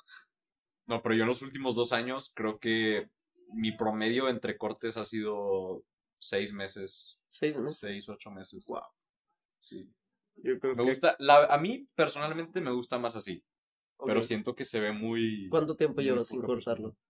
No, 0.87 1.03
pero 1.03 1.15
yo 1.15 1.23
en 1.23 1.29
los 1.29 1.43
últimos 1.43 1.75
dos 1.75 1.93
años 1.93 2.33
creo 2.35 2.59
que 2.59 3.11
mi 3.53 3.73
promedio 3.73 4.29
entre 4.29 4.57
cortes 4.57 4.97
ha 4.97 5.05
sido 5.05 5.83
seis 6.21 6.53
meses, 6.53 7.19
Seis 7.29 7.57
meses. 7.59 7.79
seis, 7.81 8.09
ocho 8.09 8.31
meses. 8.31 8.65
Wow. 8.69 8.83
Sí. 9.59 9.93
Yo 10.37 10.59
creo 10.61 10.75
Me 10.77 10.85
que- 10.85 10.89
gusta, 10.91 11.17
la, 11.19 11.45
a 11.47 11.59
mí 11.59 11.89
personalmente 11.95 12.61
me 12.61 12.73
gusta 12.73 12.99
más 12.99 13.17
así, 13.17 13.45
pero 14.07 14.23
siento 14.23 14.55
que 14.55 14.65
se 14.65 14.81
ve 14.81 14.93
muy... 14.93 15.49
¿Cuánto 15.51 15.77
tiempo 15.77 16.01
llevas 16.01 16.29
sin 16.29 16.41
cortarlo? 16.43 16.91
persona. 16.91 17.07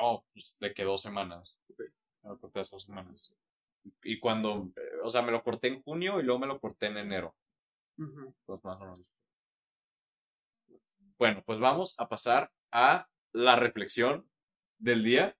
No, 0.00 0.24
pues 0.32 0.56
de 0.58 0.72
que 0.74 0.84
dos 0.84 1.02
semanas. 1.02 1.58
Ok. 1.68 1.80
Me 2.22 2.30
lo 2.30 2.38
corté 2.40 2.60
hace 2.60 2.74
dos 2.74 2.84
semanas. 2.84 3.32
Y 4.02 4.18
cuando, 4.20 4.70
eh, 4.76 4.98
o 5.02 5.10
sea, 5.10 5.22
me 5.22 5.32
lo 5.32 5.42
corté 5.42 5.68
en 5.68 5.82
junio 5.82 6.20
y 6.20 6.22
luego 6.22 6.40
me 6.40 6.46
lo 6.46 6.60
corté 6.60 6.86
en 6.86 6.98
enero. 6.98 7.34
Pues 8.46 8.64
más 8.64 8.80
o 8.80 8.84
menos. 8.84 9.00
Bueno, 11.18 11.42
pues 11.46 11.60
vamos 11.60 11.94
a 11.98 12.08
pasar 12.08 12.50
a 12.72 13.06
la 13.32 13.56
reflexión 13.56 14.28
del 14.78 15.04
día. 15.04 15.36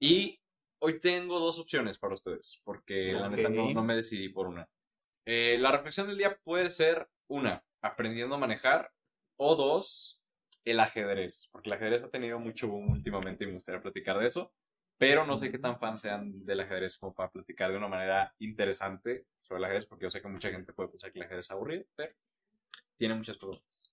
Y 0.00 0.40
hoy 0.80 1.00
tengo 1.00 1.38
dos 1.38 1.58
opciones 1.58 1.98
para 1.98 2.14
ustedes, 2.14 2.60
porque 2.64 3.12
la 3.12 3.28
neta 3.28 3.48
no 3.48 3.82
me 3.82 3.94
decidí 3.94 4.28
por 4.28 4.46
una. 4.46 4.68
Eh, 5.26 5.56
la 5.58 5.70
reflexión 5.70 6.06
del 6.06 6.18
día 6.18 6.38
puede 6.44 6.68
ser 6.70 7.08
una, 7.28 7.64
aprendiendo 7.80 8.34
a 8.34 8.38
manejar, 8.38 8.90
o 9.36 9.56
dos, 9.56 10.20
el 10.64 10.80
ajedrez, 10.80 11.48
porque 11.52 11.68
el 11.68 11.74
ajedrez 11.74 12.04
ha 12.04 12.10
tenido 12.10 12.38
mucho 12.38 12.68
boom 12.68 12.90
últimamente 12.90 13.44
y 13.44 13.46
me 13.46 13.54
gustaría 13.54 13.80
platicar 13.80 14.18
de 14.18 14.26
eso, 14.26 14.52
pero 14.98 15.26
no 15.26 15.36
sé 15.36 15.50
qué 15.50 15.58
tan 15.58 15.78
fans 15.78 16.00
sean 16.02 16.44
del 16.44 16.60
ajedrez 16.60 16.98
como 16.98 17.14
para 17.14 17.30
platicar 17.30 17.70
de 17.70 17.76
una 17.78 17.88
manera 17.88 18.34
interesante 18.38 19.26
sobre 19.42 19.58
el 19.58 19.64
ajedrez, 19.64 19.86
porque 19.86 20.04
yo 20.04 20.10
sé 20.10 20.22
que 20.22 20.28
mucha 20.28 20.50
gente 20.50 20.72
puede 20.72 20.90
pensar 20.90 21.12
que 21.12 21.18
el 21.18 21.24
ajedrez 21.24 21.46
es 21.46 21.50
aburrido, 21.50 21.84
pero 21.96 22.12
tiene 22.96 23.14
muchas 23.14 23.36
preguntas. 23.36 23.90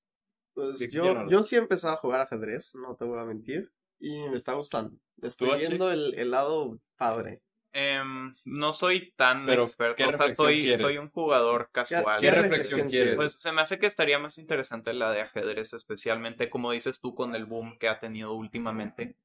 Pues 0.53 0.79
Sí, 0.79 0.89
yo, 0.91 1.05
yo 1.05 1.13
no- 1.13 1.29
yo 1.29 1.43
sí 1.43 1.55
he 1.55 1.59
empezado 1.59 1.93
a 1.93 1.97
jugar 1.97 2.21
ajedrez, 2.21 2.75
no 2.75 2.95
te 2.95 3.05
voy 3.05 3.19
a 3.19 3.25
mentir, 3.25 3.71
y 3.99 4.27
me 4.29 4.35
está 4.35 4.53
gustando. 4.53 4.97
Estoy 5.21 5.57
viendo 5.59 5.91
el, 5.91 6.13
el 6.15 6.31
lado 6.31 6.79
padre. 6.97 7.41
Em, 7.73 8.35
no 8.43 8.73
soy 8.73 9.13
tan 9.15 9.45
Pero, 9.45 9.63
experto, 9.63 9.95
¿qué 9.95 10.03
o 10.03 10.11
sea, 10.11 10.17
reflexión 10.19 10.35
soy, 10.35 10.73
soy 10.73 10.97
un 10.97 11.09
jugador 11.09 11.69
casual. 11.71 12.21
¿Qué 12.21 12.31
reflexión 12.31 12.89
quieres? 12.89 13.15
Pues 13.15 13.39
se 13.39 13.51
me 13.53 13.61
hace 13.61 13.79
que 13.79 13.85
estaría 13.85 14.19
más 14.19 14.37
interesante 14.37 14.93
la 14.93 15.11
de 15.11 15.21
ajedrez, 15.21 15.73
especialmente 15.73 16.49
como 16.49 16.71
dices 16.71 16.99
tú 16.99 17.15
con 17.15 17.33
el 17.33 17.45
boom 17.45 17.77
que 17.79 17.87
ha 17.87 17.99
tenido 17.99 18.33
últimamente. 18.33 19.15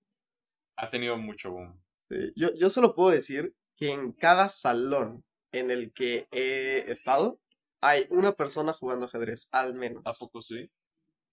Ha 0.77 0.91
tenido 0.91 1.17
mucho 1.17 1.51
boom. 1.51 1.81
Sí, 2.01 2.17
Yo, 2.37 2.55
yo 2.55 2.69
solo 2.69 2.95
puedo 2.95 3.11
decir 3.11 3.55
que 3.77 3.93
en 3.93 4.13
cada 4.13 4.49
salón 4.49 5.25
en 5.53 5.71
el 5.71 5.93
que 5.93 6.29
he 6.31 6.91
estado, 6.91 7.41
hay 7.81 8.07
una 8.11 8.33
persona 8.33 8.73
jugando 8.73 9.07
ajedrez, 9.07 9.49
al 9.53 9.75
menos. 9.75 10.03
¿A 10.05 10.13
poco 10.19 10.43
sí? 10.43 10.71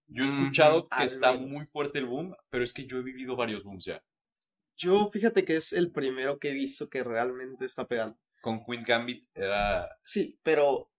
Yo 0.06 0.24
he 0.24 0.26
escuchado 0.26 0.88
que 0.88 1.04
está 1.04 1.32
menos. 1.32 1.48
muy 1.48 1.66
fuerte 1.66 1.98
el 1.98 2.06
boom, 2.06 2.34
pero 2.50 2.64
es 2.64 2.74
que 2.74 2.86
yo 2.86 2.98
he 2.98 3.02
vivido 3.02 3.36
varios 3.36 3.64
booms 3.64 3.84
ya. 3.84 4.02
Yo 4.76 5.10
fíjate 5.12 5.44
que 5.44 5.56
es 5.56 5.72
el 5.72 5.92
primero 5.92 6.38
que 6.38 6.50
he 6.50 6.54
visto 6.54 6.88
que 6.88 7.04
realmente 7.04 7.64
está 7.64 7.86
pegando. 7.86 8.18
Con 8.40 8.64
Queen's 8.64 8.84
Gambit 8.84 9.26
era... 9.34 9.88
Sí, 10.04 10.38
pero 10.42 10.90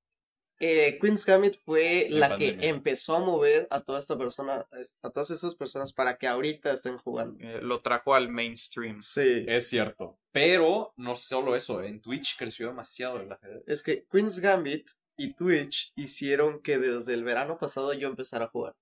eh, 0.59 0.97
Queen's 0.99 1.25
Gambit 1.25 1.57
fue 1.65 2.07
la 2.09 2.37
que 2.37 2.57
empezó 2.61 3.17
a 3.17 3.19
mover 3.19 3.67
a 3.69 3.81
toda 3.81 3.99
esta 3.99 4.17
persona, 4.17 4.65
a 5.01 5.09
todas 5.09 5.29
esas 5.31 5.55
personas 5.55 5.91
para 5.91 6.17
que 6.17 6.27
ahorita 6.27 6.71
estén 6.71 6.97
jugando. 6.97 7.37
Eh, 7.39 7.61
lo 7.61 7.81
trajo 7.81 8.15
al 8.15 8.29
mainstream. 8.29 9.01
Sí. 9.01 9.43
Es 9.47 9.67
cierto. 9.67 10.17
Pero 10.31 10.93
no 10.97 11.15
solo 11.15 11.55
eso, 11.55 11.81
en 11.83 12.01
Twitch 12.01 12.37
creció 12.37 12.67
demasiado 12.67 13.19
el 13.19 13.31
ajedrez. 13.31 13.63
Es 13.67 13.83
que 13.83 14.05
Queen's 14.11 14.39
Gambit 14.39 14.89
y 15.17 15.33
Twitch 15.33 15.91
hicieron 15.95 16.61
que 16.61 16.77
desde 16.77 17.13
el 17.13 17.23
verano 17.23 17.57
pasado 17.57 17.93
yo 17.93 18.07
empezara 18.07 18.45
a 18.45 18.49
jugar. 18.49 18.75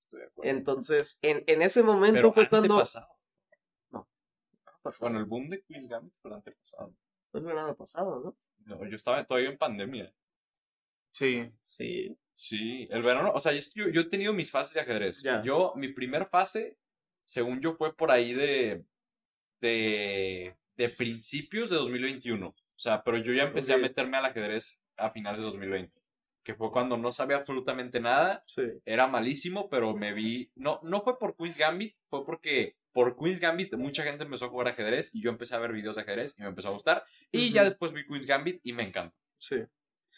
Estoy 0.00 0.20
de 0.20 0.26
acuerdo. 0.26 0.50
Entonces, 0.50 1.18
en, 1.22 1.42
en 1.46 1.62
ese 1.62 1.82
momento 1.82 2.20
Pero 2.20 2.32
fue 2.32 2.48
cuando. 2.48 2.78
pasado. 2.78 3.08
Bueno, 5.00 5.18
el 5.18 5.24
boom 5.24 5.48
de 5.48 5.62
Queen's 5.62 5.88
Gambit 5.88 6.12
fue 6.20 6.30
el 6.30 6.36
antepasado. 6.36 6.94
Fue 7.30 7.40
el 7.40 7.46
verano 7.46 7.74
pasado, 7.74 8.20
¿no? 8.22 8.36
No, 8.66 8.86
yo 8.86 8.96
estaba 8.96 9.24
todavía 9.24 9.50
en 9.50 9.58
pandemia. 9.58 10.12
Sí. 11.14 11.48
Sí. 11.60 12.16
Sí, 12.32 12.88
el 12.90 13.04
verano, 13.04 13.30
o 13.32 13.38
sea, 13.38 13.52
yo, 13.52 13.88
yo 13.90 14.00
he 14.00 14.04
tenido 14.10 14.32
mis 14.32 14.50
fases 14.50 14.74
de 14.74 14.80
ajedrez. 14.80 15.22
Ya. 15.22 15.40
Yo, 15.44 15.72
mi 15.76 15.92
primer 15.92 16.26
fase, 16.26 16.76
según 17.24 17.60
yo, 17.60 17.76
fue 17.76 17.94
por 17.96 18.10
ahí 18.10 18.32
de, 18.34 18.82
de, 19.60 20.56
de 20.76 20.88
principios 20.88 21.70
de 21.70 21.76
2021. 21.76 22.48
O 22.48 22.54
sea, 22.76 23.04
pero 23.04 23.18
yo 23.18 23.32
ya 23.32 23.44
empecé 23.44 23.72
a 23.72 23.78
meterme 23.78 24.16
al 24.16 24.24
ajedrez 24.24 24.80
a 24.96 25.10
finales 25.10 25.38
de 25.38 25.46
2020. 25.46 26.02
Que 26.42 26.54
fue 26.54 26.72
cuando 26.72 26.96
no 26.96 27.12
sabía 27.12 27.36
absolutamente 27.36 28.00
nada, 28.00 28.42
Sí. 28.46 28.62
era 28.84 29.06
malísimo, 29.06 29.70
pero 29.70 29.94
me 29.94 30.12
vi. 30.12 30.50
No, 30.56 30.80
no 30.82 31.02
fue 31.02 31.16
por 31.18 31.36
Queen's 31.36 31.56
Gambit, 31.56 31.94
fue 32.10 32.26
porque 32.26 32.74
por 32.92 33.16
Queen's 33.16 33.38
Gambit 33.38 33.72
mucha 33.74 34.02
gente 34.02 34.24
empezó 34.24 34.46
a 34.46 34.48
jugar 34.48 34.66
ajedrez 34.68 35.14
y 35.14 35.22
yo 35.22 35.30
empecé 35.30 35.54
a 35.54 35.58
ver 35.60 35.72
videos 35.72 35.94
de 35.94 36.02
ajedrez 36.02 36.34
y 36.36 36.42
me 36.42 36.48
empezó 36.48 36.68
a 36.68 36.72
gustar. 36.72 37.04
Y 37.30 37.52
ya 37.52 37.62
después 37.62 37.92
vi 37.92 38.04
Queen's 38.04 38.26
Gambit 38.26 38.60
y 38.64 38.72
me 38.72 38.82
encantó. 38.82 39.16
Sí. 39.38 39.62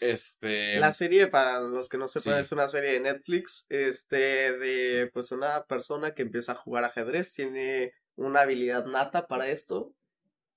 Este. 0.01 0.79
La 0.79 0.93
serie, 0.93 1.27
para 1.29 1.61
los 1.61 1.89
que 1.89 1.99
no 1.99 2.09
sepan, 2.09 2.35
sí. 2.35 2.41
es 2.41 2.53
una 2.53 2.69
serie 2.69 2.93
de 2.93 3.01
Netflix, 3.01 3.67
este, 3.69 4.57
de 4.59 5.11
pues 5.13 5.31
una 5.33 5.65
persona 5.65 6.15
que 6.15 6.23
empieza 6.23 6.53
a 6.53 6.57
jugar 6.57 6.85
ajedrez, 6.85 7.33
tiene 7.33 7.93
una 8.15 8.41
habilidad 8.43 8.87
nata 8.87 9.27
para 9.27 9.49
esto. 9.49 9.95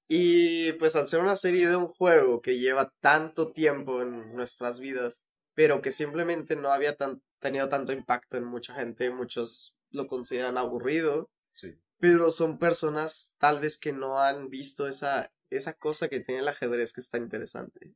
Y 0.08 0.74
pues 0.74 0.96
al 0.96 1.08
ser 1.08 1.20
una 1.22 1.36
serie 1.36 1.68
de 1.68 1.76
un 1.76 1.88
juego 1.88 2.42
que 2.42 2.58
lleva 2.58 2.92
tanto 3.00 3.52
tiempo 3.52 4.02
en 4.02 4.34
nuestras 4.36 4.80
vidas, 4.80 5.24
pero 5.54 5.82
que 5.82 5.92
simplemente 5.92 6.56
no 6.56 6.72
había 6.72 6.96
tan, 6.96 7.22
tenido 7.40 7.70
tanto 7.70 7.92
impacto 7.94 8.36
en 8.38 8.44
mucha 8.46 8.74
gente, 8.74 9.12
muchos 9.12 9.76
lo 9.92 10.08
consideran 10.08 10.58
aburrido, 10.58 11.30
Sí. 11.54 11.76
pero 12.00 12.32
son 12.32 12.58
personas 12.58 13.36
tal 13.40 13.60
vez 13.60 13.78
que 13.78 13.92
no 13.94 14.20
han 14.20 14.50
visto 14.50 14.88
esa, 14.88 15.32
esa 15.50 15.74
cosa 15.74 16.08
que 16.10 16.22
tiene 16.22 16.42
el 16.42 16.48
ajedrez 16.48 16.94
que 16.94 17.02
está 17.02 17.18
interesante. 17.18 17.94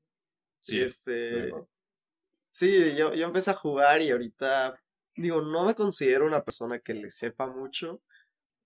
Sí, 0.64 0.80
este. 0.82 1.52
Sí, 2.50 2.96
yo, 2.96 3.14
yo 3.14 3.26
empecé 3.26 3.52
a 3.52 3.56
jugar 3.56 4.02
y 4.02 4.12
ahorita, 4.12 4.80
digo, 5.16 5.42
no 5.42 5.66
me 5.66 5.76
considero 5.76 6.26
una 6.26 6.44
persona 6.44 6.80
que 6.80 6.94
le 6.94 7.10
sepa 7.10 7.48
mucho, 7.48 8.02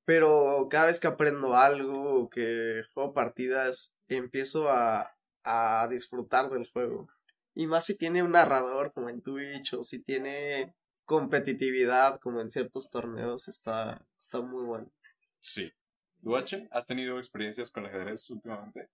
pero 0.05 0.67
cada 0.69 0.87
vez 0.87 0.99
que 0.99 1.07
aprendo 1.07 1.55
algo 1.55 2.21
o 2.21 2.29
que 2.29 2.83
juego 2.93 3.13
partidas, 3.13 3.95
empiezo 4.07 4.69
a, 4.69 5.15
a 5.43 5.87
disfrutar 5.89 6.51
del 6.51 6.69
juego. 6.69 7.09
Y 7.55 7.65
más 7.65 7.85
si 7.85 7.97
tiene 7.97 8.21
un 8.21 8.31
narrador 8.31 8.93
como 8.93 9.09
en 9.09 9.21
Twitch 9.21 9.73
o 9.73 9.81
si 9.81 9.99
tiene 9.99 10.75
competitividad 11.05 12.19
como 12.19 12.41
en 12.41 12.51
ciertos 12.51 12.91
torneos, 12.91 13.47
está, 13.47 14.05
está 14.19 14.41
muy 14.41 14.63
bueno. 14.63 14.91
Sí. 15.39 15.71
¿Tú, 16.21 16.35
H, 16.35 16.67
has 16.71 16.85
tenido 16.85 17.17
experiencias 17.17 17.71
con 17.71 17.85
el 17.85 17.89
ajedrez 17.89 18.29
últimamente? 18.29 18.89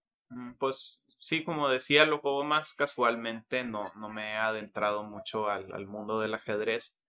Pues 0.60 1.06
sí, 1.20 1.44
como 1.44 1.70
decía, 1.70 2.06
lo 2.06 2.20
juego 2.20 2.44
más 2.44 2.74
casualmente, 2.74 3.64
no, 3.64 3.92
no 3.96 4.10
me 4.10 4.32
he 4.34 4.36
adentrado 4.36 5.04
mucho 5.04 5.50
al, 5.50 5.72
al 5.74 5.88
mundo 5.88 6.20
del 6.20 6.34
ajedrez, 6.34 7.00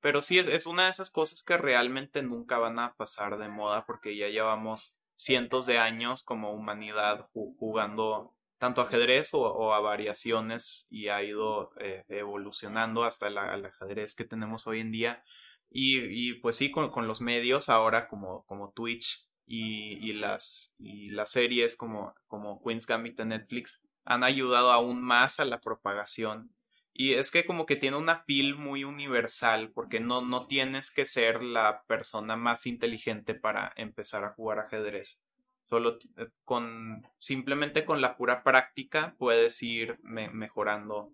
pero 0.00 0.22
sí 0.22 0.38
es, 0.38 0.48
es 0.48 0.66
una 0.66 0.84
de 0.84 0.90
esas 0.90 1.10
cosas 1.10 1.42
que 1.42 1.56
realmente 1.56 2.22
nunca 2.22 2.58
van 2.58 2.78
a 2.78 2.94
pasar 2.94 3.38
de 3.38 3.48
moda 3.48 3.86
porque 3.86 4.16
ya 4.16 4.28
llevamos 4.28 4.98
cientos 5.16 5.66
de 5.66 5.78
años 5.78 6.22
como 6.24 6.52
humanidad 6.52 7.28
ju- 7.34 7.56
jugando 7.58 8.34
tanto 8.58 8.80
ajedrez 8.82 9.30
o, 9.34 9.74
a 9.74 9.80
variaciones 9.80 10.86
y 10.90 11.08
ha 11.08 11.22
ido 11.22 11.70
eh, 11.80 12.04
evolucionando 12.08 13.04
hasta 13.04 13.28
el, 13.28 13.38
el 13.38 13.66
ajedrez 13.66 14.14
que 14.14 14.24
tenemos 14.24 14.66
hoy 14.66 14.80
en 14.80 14.90
día. 14.92 15.24
Y, 15.70 16.00
y 16.30 16.34
pues 16.34 16.56
sí, 16.56 16.70
con, 16.70 16.90
con 16.90 17.06
los 17.08 17.20
medios 17.20 17.68
ahora 17.68 18.08
como, 18.08 18.44
como 18.46 18.72
Twitch 18.72 19.26
y, 19.46 20.12
las, 20.14 20.76
las 20.78 21.30
series 21.30 21.76
como, 21.76 22.14
como 22.26 22.62
Queen's 22.62 22.86
Gambit 22.86 23.20
en 23.20 23.28
Netflix 23.28 23.80
han 24.04 24.24
ayudado 24.24 24.72
aún 24.72 25.02
más 25.02 25.40
a 25.40 25.44
la 25.44 25.60
propagación. 25.60 26.50
Y 26.92 27.14
es 27.14 27.30
que 27.30 27.44
como 27.44 27.66
que 27.66 27.76
tiene 27.76 27.96
una 27.96 28.22
feel 28.22 28.54
muy 28.54 28.84
universal, 28.84 29.72
porque 29.72 29.98
no, 29.98 30.22
no 30.22 30.46
tienes 30.46 30.92
que 30.92 31.06
ser 31.06 31.42
la 31.42 31.82
persona 31.88 32.36
más 32.36 32.66
inteligente 32.66 33.34
para 33.34 33.72
empezar 33.76 34.24
a 34.24 34.32
jugar 34.32 34.60
ajedrez. 34.60 35.20
Solo 35.64 35.98
eh, 36.16 36.28
con, 36.44 37.02
simplemente 37.18 37.84
con 37.84 38.00
la 38.00 38.16
pura 38.16 38.44
práctica 38.44 39.14
puedes 39.18 39.60
ir 39.62 39.98
me- 40.02 40.30
mejorando 40.30 41.10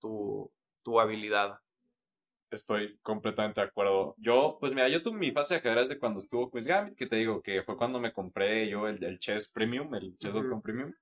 tu, 0.00 0.50
tu 0.82 0.98
habilidad. 0.98 1.60
Estoy 2.50 2.98
completamente 3.02 3.60
de 3.60 3.66
acuerdo. 3.68 4.14
Yo, 4.18 4.56
pues 4.60 4.72
mira, 4.72 4.88
yo 4.88 5.02
tuve 5.02 5.18
mi 5.18 5.30
fase 5.30 5.54
de 5.54 5.60
ajedrez 5.60 5.88
de 5.88 5.98
cuando 5.98 6.18
estuvo 6.18 6.50
Quiz 6.50 6.66
Gambit, 6.66 6.96
que 6.96 7.06
te 7.06 7.16
digo 7.16 7.40
que 7.42 7.62
fue 7.62 7.76
cuando 7.76 8.00
me 8.00 8.12
compré 8.12 8.68
yo 8.68 8.88
el, 8.88 9.02
el 9.04 9.18
Chess 9.18 9.50
Premium, 9.52 9.94
el 9.94 10.16
Chess.com 10.18 10.46
Ujú. 10.46 10.62
Premium. 10.62 10.92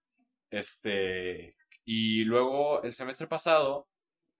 Este, 0.50 1.56
y 1.84 2.24
luego 2.24 2.82
el 2.82 2.92
semestre 2.92 3.26
pasado, 3.26 3.88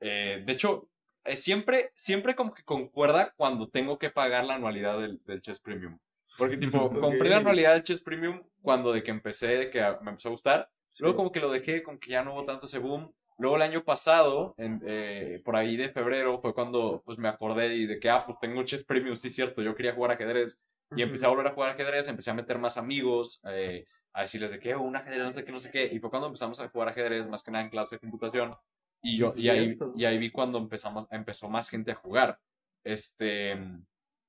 eh, 0.01 0.43
de 0.45 0.53
hecho, 0.53 0.89
eh, 1.25 1.37
siempre, 1.37 1.93
siempre 1.95 2.35
como 2.35 2.55
que 2.55 2.63
concuerda 2.63 3.33
cuando 3.37 3.69
tengo 3.69 3.99
que 3.99 4.11
pagar 4.11 4.45
la 4.45 4.55
anualidad 4.55 4.99
del, 4.99 5.21
del 5.25 5.41
Chess 5.41 5.61
Premium. 5.61 5.99
Porque 6.37 6.57
tipo, 6.57 6.91
compré 7.01 7.29
la 7.29 7.39
anualidad 7.39 7.75
del 7.75 7.83
Chess 7.83 8.01
Premium 8.01 8.43
cuando 8.63 8.93
de 8.93 9.03
que 9.03 9.11
empecé, 9.11 9.49
de 9.49 9.71
que 9.71 9.81
me 10.03 10.11
empezó 10.11 10.29
a 10.29 10.33
gustar. 10.33 10.71
Sí. 10.91 11.03
Luego 11.03 11.17
como 11.17 11.33
que 11.33 11.41
lo 11.41 11.51
dejé, 11.51 11.83
como 11.83 11.99
que 11.99 12.11
ya 12.11 12.23
no 12.23 12.35
hubo 12.35 12.45
tanto 12.45 12.67
ese 12.67 12.79
boom. 12.79 13.13
Luego 13.39 13.57
el 13.57 13.63
año 13.63 13.85
pasado, 13.85 14.55
en, 14.59 14.83
eh, 14.85 15.41
por 15.45 15.55
ahí 15.55 15.77
de 15.77 15.91
febrero, 15.91 16.41
fue 16.41 16.53
cuando 16.53 17.03
pues 17.05 17.19
me 17.19 17.29
acordé 17.29 17.75
y 17.77 17.87
de 17.87 18.01
que, 18.01 18.11
ah, 18.11 18.27
pues 18.27 18.39
tengo 18.41 18.63
Chess 18.65 18.83
Premium, 18.83 19.15
sí, 19.15 19.31
cierto, 19.31 19.63
yo 19.63 19.77
quería 19.77 19.95
jugar 19.95 20.13
ajedrez. 20.13 20.61
Y 20.97 21.03
empecé 21.03 21.27
a 21.27 21.29
volver 21.29 21.47
a 21.47 21.53
jugar 21.53 21.71
ajedrez, 21.71 22.09
empecé 22.09 22.31
a 22.31 22.35
meter 22.35 22.59
más 22.59 22.77
amigos, 22.79 23.41
eh, 23.45 23.87
a 24.13 24.23
decirles 24.23 24.51
de 24.51 24.59
que, 24.59 24.75
oh, 24.75 24.83
un 24.83 24.97
ajedrez, 24.97 25.23
no 25.23 25.33
sé 25.33 25.45
qué, 25.45 25.53
no 25.53 25.61
sé 25.61 25.71
qué. 25.71 25.87
Y 25.87 26.01
fue 26.01 26.11
cuando 26.11 26.27
empezamos 26.27 26.59
a 26.59 26.69
jugar 26.69 26.89
ajedrez, 26.89 27.29
más 27.29 27.43
que 27.45 27.51
nada 27.53 27.65
en 27.65 27.71
clase 27.71 27.97
de 27.97 28.01
computación. 28.01 28.57
Y, 29.03 29.17
yo, 29.17 29.33
Sí, 29.33 29.45
y, 29.45 29.49
ahí, 29.51 29.79
y 29.95 30.05
ahí 30.05 30.19
vi 30.19 30.31
cuando 30.31 30.59
empezamos, 30.59 31.07
empezó 31.13 31.49
más 31.49 31.69
gente 31.71 31.93
a 31.93 31.95
jugar. 31.95 32.41
Este, 32.83 33.57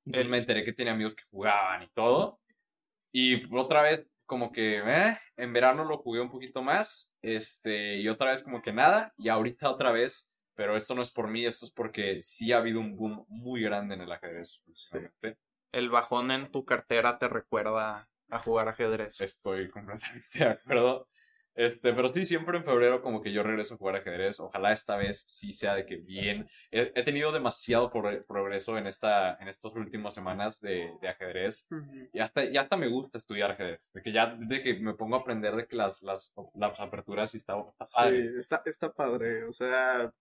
pues 0.05 0.27
me 0.27 0.37
enteré 0.37 0.63
que 0.63 0.73
tenía 0.73 0.93
amigos 0.93 1.15
que 1.15 1.23
jugaban 1.31 1.81
y 1.81 1.87
todo. 1.87 2.39
Y 3.11 3.55
otra 3.55 3.81
vez, 3.81 4.05
como 4.29 4.51
que, 4.53 4.77
eh, 4.77 5.17
en 5.35 5.51
verano 5.51 5.83
lo 5.83 5.97
jugué 5.97 6.21
un 6.21 6.29
poquito 6.29 6.61
más. 6.61 7.13
Este, 7.21 7.97
y 7.97 8.07
otra 8.07 8.29
vez 8.29 8.43
como 8.43 8.61
que 8.61 8.71
nada. 8.71 9.11
Y 9.17 9.27
ahorita 9.27 9.69
otra 9.71 9.91
vez, 9.91 10.31
pero 10.55 10.77
esto 10.77 10.95
no 10.95 11.01
es 11.01 11.11
por 11.11 11.27
mí, 11.27 11.45
esto 11.45 11.65
es 11.65 11.71
porque 11.71 12.21
sí 12.21 12.53
ha 12.53 12.57
habido 12.59 12.79
un 12.79 12.95
boom 12.95 13.25
muy 13.27 13.61
grande 13.61 13.95
en 13.95 14.01
el 14.01 14.11
ajedrez. 14.11 14.61
El 15.73 15.89
bajón 15.89 16.31
en 16.31 16.51
tu 16.51 16.63
cartera 16.63 17.17
te 17.17 17.27
recuerda 17.27 18.07
a 18.29 18.39
jugar 18.39 18.69
ajedrez. 18.69 19.19
Estoy 19.19 19.69
completamente 19.69 20.39
de 20.39 20.45
acuerdo. 20.45 21.09
Este, 21.59 21.91
pero 21.93 22.07
sí, 22.07 22.25
siempre 22.25 22.57
en 22.57 22.63
febrero 22.63 23.01
como 23.01 23.21
que 23.21 23.33
yo 23.33 23.43
regreso 23.43 23.73
a 23.73 23.77
jugar 23.77 23.97
ajedrez. 23.97 24.39
Ojalá 24.39 24.71
esta 24.71 24.95
vez 24.95 25.25
sí 25.27 25.51
sea 25.51 25.75
de 25.75 25.85
que 25.85 25.97
bien. 25.97 26.47
He, 26.71 26.93
he 26.95 27.03
tenido 27.03 27.33
demasiado 27.33 27.91
progre- 27.91 28.23
progreso 28.25 28.77
en, 28.77 28.87
esta, 28.87 29.35
en 29.41 29.49
estas 29.49 29.73
últimas 29.75 30.13
semanas 30.13 30.61
de, 30.61 30.89
de 31.01 31.07
ajedrez. 31.09 31.67
Y 32.13 32.19
hasta, 32.19 32.45
y 32.45 32.55
hasta 32.55 32.77
me 32.77 32.87
gusta 32.87 33.17
estudiar 33.17 33.51
ajedrez. 33.51 33.91
De 33.91 34.01
que 34.01 34.13
ya 34.13 34.37
de 34.39 34.63
que 34.63 34.75
me 34.75 34.93
pongo 34.93 35.17
a 35.17 35.19
aprender 35.19 35.53
de 35.57 35.67
que 35.67 35.75
las, 35.75 36.01
las, 36.01 36.33
las 36.55 36.79
aperturas 36.79 37.31
sí 37.31 37.37
está, 37.37 37.57
está 37.71 37.85
Sí, 37.85 37.93
padre. 37.97 38.39
está, 38.39 38.61
está 38.65 38.93
padre. 38.93 39.43
O 39.43 39.51
sea, 39.51 40.13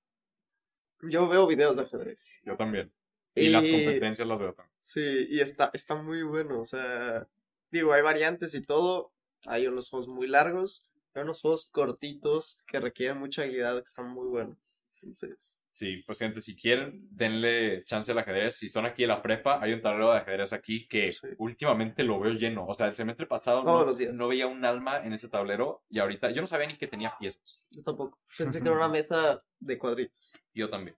yo 1.02 1.28
veo 1.28 1.46
videos 1.46 1.76
de 1.76 1.82
ajedrez. 1.82 2.36
Yo 2.42 2.56
también. 2.56 2.92
Y, 3.36 3.50
las 3.50 3.62
competencias 3.62 4.26
las 4.26 4.38
veo 4.40 4.54
también. 4.54 4.74
Sí, 4.80 5.26
y 5.30 5.38
está, 5.38 5.70
está 5.72 5.94
muy 5.94 6.24
bueno. 6.24 6.58
O 6.60 6.64
sea, 6.64 7.28
digo, 7.70 7.92
hay 7.92 8.02
variantes 8.02 8.54
y 8.54 8.62
todo. 8.62 9.12
Hay 9.46 9.68
unos 9.68 9.88
juegos 9.88 10.08
muy 10.08 10.26
largos, 10.26 10.87
hay 11.14 11.22
unos 11.22 11.40
juegos 11.40 11.66
cortitos 11.70 12.62
que 12.66 12.80
requieren 12.80 13.18
mucha 13.18 13.42
habilidad 13.42 13.76
que 13.76 13.82
están 13.84 14.08
muy 14.10 14.26
buenos. 14.28 14.58
Entonces, 15.00 15.60
Sí, 15.68 16.02
pues 16.06 16.18
gente, 16.18 16.40
si 16.40 16.56
quieren, 16.56 17.06
denle 17.12 17.84
chance 17.84 18.10
al 18.10 18.18
ajedrez. 18.18 18.56
Si 18.56 18.68
son 18.68 18.84
aquí 18.84 19.04
en 19.04 19.10
la 19.10 19.22
prepa, 19.22 19.62
hay 19.62 19.72
un 19.72 19.80
tablero 19.80 20.10
de 20.10 20.18
ajedrez 20.18 20.52
aquí 20.52 20.88
que 20.88 21.10
Sí. 21.10 21.28
últimamente 21.38 22.02
lo 22.02 22.18
veo 22.18 22.32
lleno. 22.32 22.66
O 22.66 22.74
sea, 22.74 22.86
el 22.88 22.96
semestre 22.96 23.26
pasado 23.26 23.62
no, 23.62 23.86
no 24.12 24.28
veía 24.28 24.48
un 24.48 24.64
alma 24.64 24.98
en 25.04 25.12
ese 25.12 25.28
tablero 25.28 25.84
y 25.88 26.00
ahorita 26.00 26.30
yo 26.32 26.40
no 26.40 26.48
sabía 26.48 26.66
ni 26.66 26.76
que 26.78 26.88
tenía 26.88 27.14
piezas. 27.16 27.62
yo 27.70 27.82
tampoco. 27.84 28.18
Pensé 28.36 28.60
que 28.60 28.68
era 28.68 28.76
una 28.76 28.88
mesa 28.88 29.44
de 29.60 29.78
cuadritos. 29.78 30.32
Yo 30.52 30.68
también. 30.68 30.96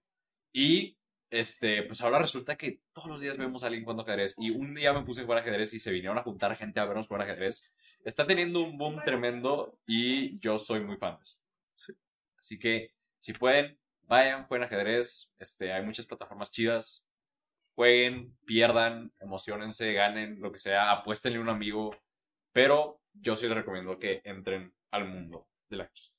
Y 0.53 0.97
este, 1.29 1.83
pues 1.83 2.01
ahora 2.01 2.19
resulta 2.19 2.57
que 2.57 2.81
todos 2.95 3.09
los 3.09 3.21
días 3.21 3.37
vemos 3.37 3.63
a 3.63 3.67
alguien 3.67 3.85
jugando 3.85 4.03
ajedrez. 4.05 4.35
Y 4.39 4.49
un 4.51 4.75
día 4.75 4.95
me 4.95 5.05
puse 5.05 5.21
a 5.21 5.25
jugar 5.25 5.41
ajedrez 5.41 5.75
y 5.75 5.79
se 5.79 5.91
vinieron 5.93 6.17
a 6.17 6.23
juntar 6.23 6.57
gente 6.57 6.81
a 6.81 6.87
vernos 6.87 7.07
jugar 7.07 7.23
ajedrez. 7.23 7.63
Está 8.05 8.27
teniendo 8.27 8.61
un 8.63 8.79
boom 8.79 9.03
tremendo 9.05 9.79
y 9.87 10.39
yo 10.41 10.59
soy 10.59 10.81
muy 10.81 10.97
fan 10.97 11.17
de 11.17 11.23
eso. 11.23 11.37
Sí. 11.75 11.93
Así 12.39 12.59
que, 12.59 12.95
si 13.19 13.33
pueden, 13.33 13.79
vayan, 14.03 14.47
jueguen 14.47 14.67
ajedrez. 14.67 15.31
Este, 15.39 15.73
hay 15.73 15.85
muchas 15.85 16.07
plataformas 16.07 16.51
chidas. 16.51 17.05
Jueguen, 17.75 18.37
pierdan, 18.47 19.13
emocionense, 19.21 19.93
ganen, 19.93 20.41
lo 20.41 20.51
que 20.53 20.59
sea, 20.59 20.91
apuéstenle 20.91 21.39
a 21.39 21.43
un 21.43 21.49
amigo. 21.51 21.95
Pero 22.53 23.01
yo 23.13 23.37
sí 23.37 23.47
les 23.47 23.55
recomiendo 23.57 23.99
que 23.99 24.21
entren 24.25 24.73
al 24.91 25.07
mundo 25.07 25.47
del 25.69 25.83
ajedrez. 25.83 26.15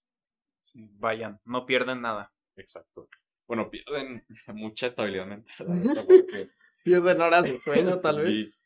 Sí, 0.62 0.88
vayan, 0.94 1.39
no 1.46 1.65
pierden 1.65 2.02
nada. 2.02 2.32
Exacto. 2.56 3.10
Bueno, 3.48 3.70
pierden 3.70 4.24
mucha 4.48 4.88
estabilidad 4.88 5.26
mental. 5.26 5.67
Pierden 6.84 7.22
horas 7.22 7.44
de 7.44 7.60
sueño, 7.60 8.00
tal 8.00 8.15
Sí. 8.17 8.22
vez. 8.24 8.63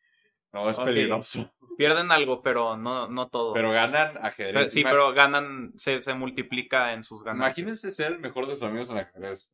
No, 0.56 0.70
es 0.70 0.80
peligroso. 0.80 1.52
Pierden 1.78 2.10
algo, 2.12 2.42
pero 2.42 2.78
no, 2.78 3.10
no 3.10 3.28
todo. 3.28 3.54
Pero 3.54 3.72
ganan 3.72 4.18
ajedrez. 4.24 4.54
Pero- 4.54 4.70
sí, 4.70 4.82
Ima- 4.82 4.92
pero 4.92 5.14
ganan, 5.14 5.74
se, 5.76 6.02
se 6.02 6.14
multiplica 6.14 6.94
en 6.94 7.04
sus 7.04 7.22
ganancias. 7.24 7.58
Imagínense 7.60 7.92
ser 7.92 8.14
el 8.14 8.20
mejor 8.20 8.48
de 8.48 8.54
sus 8.54 8.64
amigos 8.64 8.90
en 8.90 8.98
ajedrez. 9.00 9.52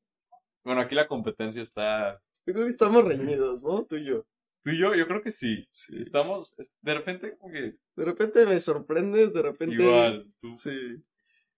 Bueno, 0.64 0.82
aquí 0.82 0.94
la 0.94 1.08
competencia 1.08 1.62
está. 1.62 2.22
Yo 2.46 2.54
creo 2.54 2.66
que 2.66 2.70
estamos 2.70 3.04
reñidos, 3.04 3.64
¿no? 3.64 3.84
Tú 3.86 3.96
y 3.96 4.06
yo. 4.06 4.26
Tú 4.64 4.70
y 4.70 4.78
yo, 4.80 4.94
yo 4.94 5.08
creo 5.08 5.24
que 5.24 5.32
sí. 5.32 5.68
Estamos. 6.00 6.54
es- 6.60 6.72
De 6.82 6.94
repente, 6.94 7.36
como 7.40 7.52
que. 7.52 7.74
De 7.96 8.06
repente 8.06 8.46
me 8.46 8.60
sorprendes, 8.60 9.34
de 9.34 9.42
repente. 9.42 9.74
Igual, 9.84 10.28
tú. 10.40 10.56
Sí. 10.56 11.04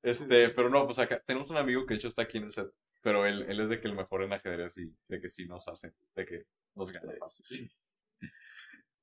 Este, 0.01 0.47
sí. 0.47 0.53
pero 0.56 0.69
no, 0.69 0.86
pues 0.86 0.99
acá 0.99 1.21
tenemos 1.25 1.49
un 1.49 1.58
amigo 1.58 1.86
que 1.86 1.95
de 1.95 1.97
hecho 1.97 2.08
está 2.08 2.21
aquí 2.21 2.38
en 2.38 2.45
el 2.45 2.51
set. 2.53 2.69
Pero 3.01 3.25
él, 3.25 3.45
él 3.49 3.60
es 3.60 3.67
de 3.67 3.82
que 3.82 3.89
el 3.89 3.95
mejor 3.95 4.23
en 4.23 4.32
ajedrez 4.32 4.77
y 4.77 4.89
de 5.10 5.19
que 5.19 5.27
sí 5.27 5.45
nos 5.45 5.67
hace. 5.67 5.91
De 6.15 6.25
que 6.25 6.45
nos 6.75 6.89
gana 6.91 7.12
fácil. 7.19 7.43
Sí. 7.45 7.69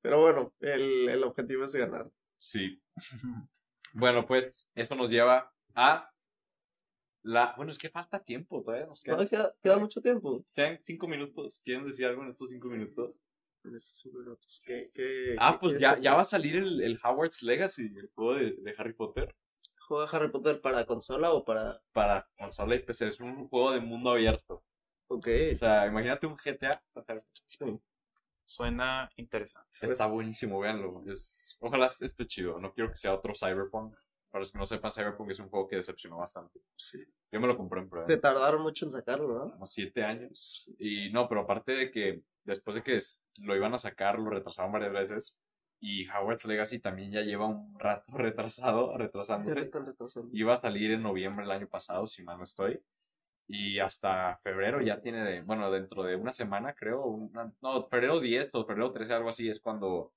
Pero 0.03 0.21
bueno, 0.21 0.55
el, 0.61 1.09
el 1.09 1.25
objetivo 1.25 1.65
es 1.65 1.75
ganar. 1.75 2.11
Sí. 2.39 2.81
Bueno, 3.93 4.25
pues 4.25 4.71
eso 4.77 4.95
nos 4.95 5.11
lleva 5.11 5.53
a 5.75 6.09
la. 7.23 7.55
Bueno, 7.57 7.73
es 7.73 7.79
que 7.79 7.91
falta 7.91 8.23
tiempo, 8.23 8.63
todavía 8.63 8.87
nos 8.87 9.03
quedan. 9.03 9.19
Todavía 9.19 9.31
queda, 9.31 9.55
queda 9.61 9.79
mucho 9.79 10.01
tiempo 10.01 10.45
Sean 10.53 10.79
cinco 10.85 11.09
minutos. 11.09 11.61
¿Quieren 11.65 11.85
decir 11.85 12.07
algo 12.07 12.23
en 12.23 12.31
estos 12.31 12.51
cinco 12.51 12.69
minutos? 12.69 13.21
en 13.65 13.75
estos 13.75 13.99
cinco 13.99 14.19
minutos. 14.19 14.63
¿Qué, 14.65 14.91
qué, 14.95 15.37
Ah, 15.39 15.53
qué 15.53 15.59
pues 15.59 15.81
ya, 15.81 15.99
ya 15.99 16.15
va 16.15 16.21
a 16.21 16.25
salir 16.25 16.57
el, 16.57 16.81
el 16.81 16.99
Howard's 17.03 17.43
Legacy, 17.43 17.93
el 17.97 18.09
juego 18.15 18.35
de, 18.35 18.53
de 18.53 18.75
Harry 18.79 18.95
Potter. 18.95 19.35
¿Juega 19.87 20.09
Harry 20.11 20.31
Potter 20.31 20.61
para 20.61 20.87
consola 20.87 21.33
o 21.33 21.45
para.? 21.45 21.83
Para 21.93 22.29
consola 22.39 22.77
y 22.77 22.79
PC. 22.79 23.09
Es 23.09 23.21
un 23.21 23.49
juego 23.49 23.73
de 23.73 23.81
mundo 23.81 24.11
abierto. 24.11 24.63
Ok. 25.09 25.29
O 25.53 25.55
sea, 25.55 25.87
imagínate 25.87 26.27
un 26.27 26.37
GTA. 26.37 26.83
para 26.93 27.07
Harry 27.09 27.21
Potter. 27.59 27.81
Suena 28.51 29.09
interesante. 29.15 29.79
Está 29.81 30.07
buenísimo, 30.07 30.59
véanlo. 30.59 31.05
Es... 31.07 31.57
Ojalá 31.61 31.87
esté 31.87 32.27
chido. 32.27 32.59
No 32.59 32.73
quiero 32.73 32.91
que 32.91 32.97
sea 32.97 33.15
otro 33.15 33.33
Cyberpunk. 33.33 33.95
Para 34.29 34.41
los 34.41 34.51
que 34.51 34.59
no 34.59 34.67
sepan, 34.67 34.91
Cyberpunk 34.91 35.31
es 35.31 35.39
un 35.39 35.49
juego 35.49 35.69
que 35.69 35.77
decepcionó 35.77 36.17
bastante. 36.17 36.61
Sí. 36.75 36.99
Yo 37.31 37.41
me 37.41 37.47
lo 37.47 37.57
compré 37.57 37.81
en 37.81 37.89
prueba. 37.89 38.09
Se 38.09 38.17
tardaron 38.17 38.63
mucho 38.63 38.87
en 38.87 38.91
sacarlo, 38.91 39.29
¿no? 39.39 39.53
como 39.53 39.67
siete 39.67 40.03
años. 40.03 40.69
Y 40.81 41.13
no, 41.13 41.29
pero 41.29 41.43
aparte 41.43 41.71
de 41.71 41.93
que 41.93 42.23
después 42.43 42.75
de 42.75 42.83
que 42.83 42.99
lo 43.39 43.55
iban 43.55 43.73
a 43.73 43.79
sacar, 43.79 44.19
lo 44.19 44.31
retrasaron 44.31 44.73
varias 44.73 44.93
veces. 44.95 45.39
Y 45.79 46.09
Howard's 46.09 46.45
Legacy 46.45 46.81
también 46.81 47.13
ya 47.13 47.21
lleva 47.21 47.47
un 47.47 47.79
rato 47.79 48.13
retrasado, 48.19 48.99
retrasándose. 48.99 49.71
Iba 50.33 50.55
a 50.55 50.61
salir 50.61 50.91
en 50.91 51.05
noviembre 51.05 51.45
del 51.45 51.53
año 51.53 51.69
pasado, 51.69 52.09
si 52.09 52.25
mal 52.25 52.37
no 52.37 52.43
estoy. 52.45 52.83
Y 53.53 53.79
hasta 53.81 54.39
febrero 54.45 54.81
ya 54.81 55.01
tiene, 55.01 55.25
de- 55.25 55.41
bueno, 55.43 55.71
dentro 55.71 56.03
de 56.05 56.17
una 56.17 56.33
semana, 56.33 56.75
creo. 56.75 57.03
una- 57.05 57.53
no, 57.61 57.89
febrero 57.89 58.21
10 58.21 58.49
o 58.55 58.65
febrero 58.65 58.93
13, 58.93 59.13
algo 59.15 59.29
así, 59.31 59.49
es 59.49 59.61
cuando, 59.61 60.13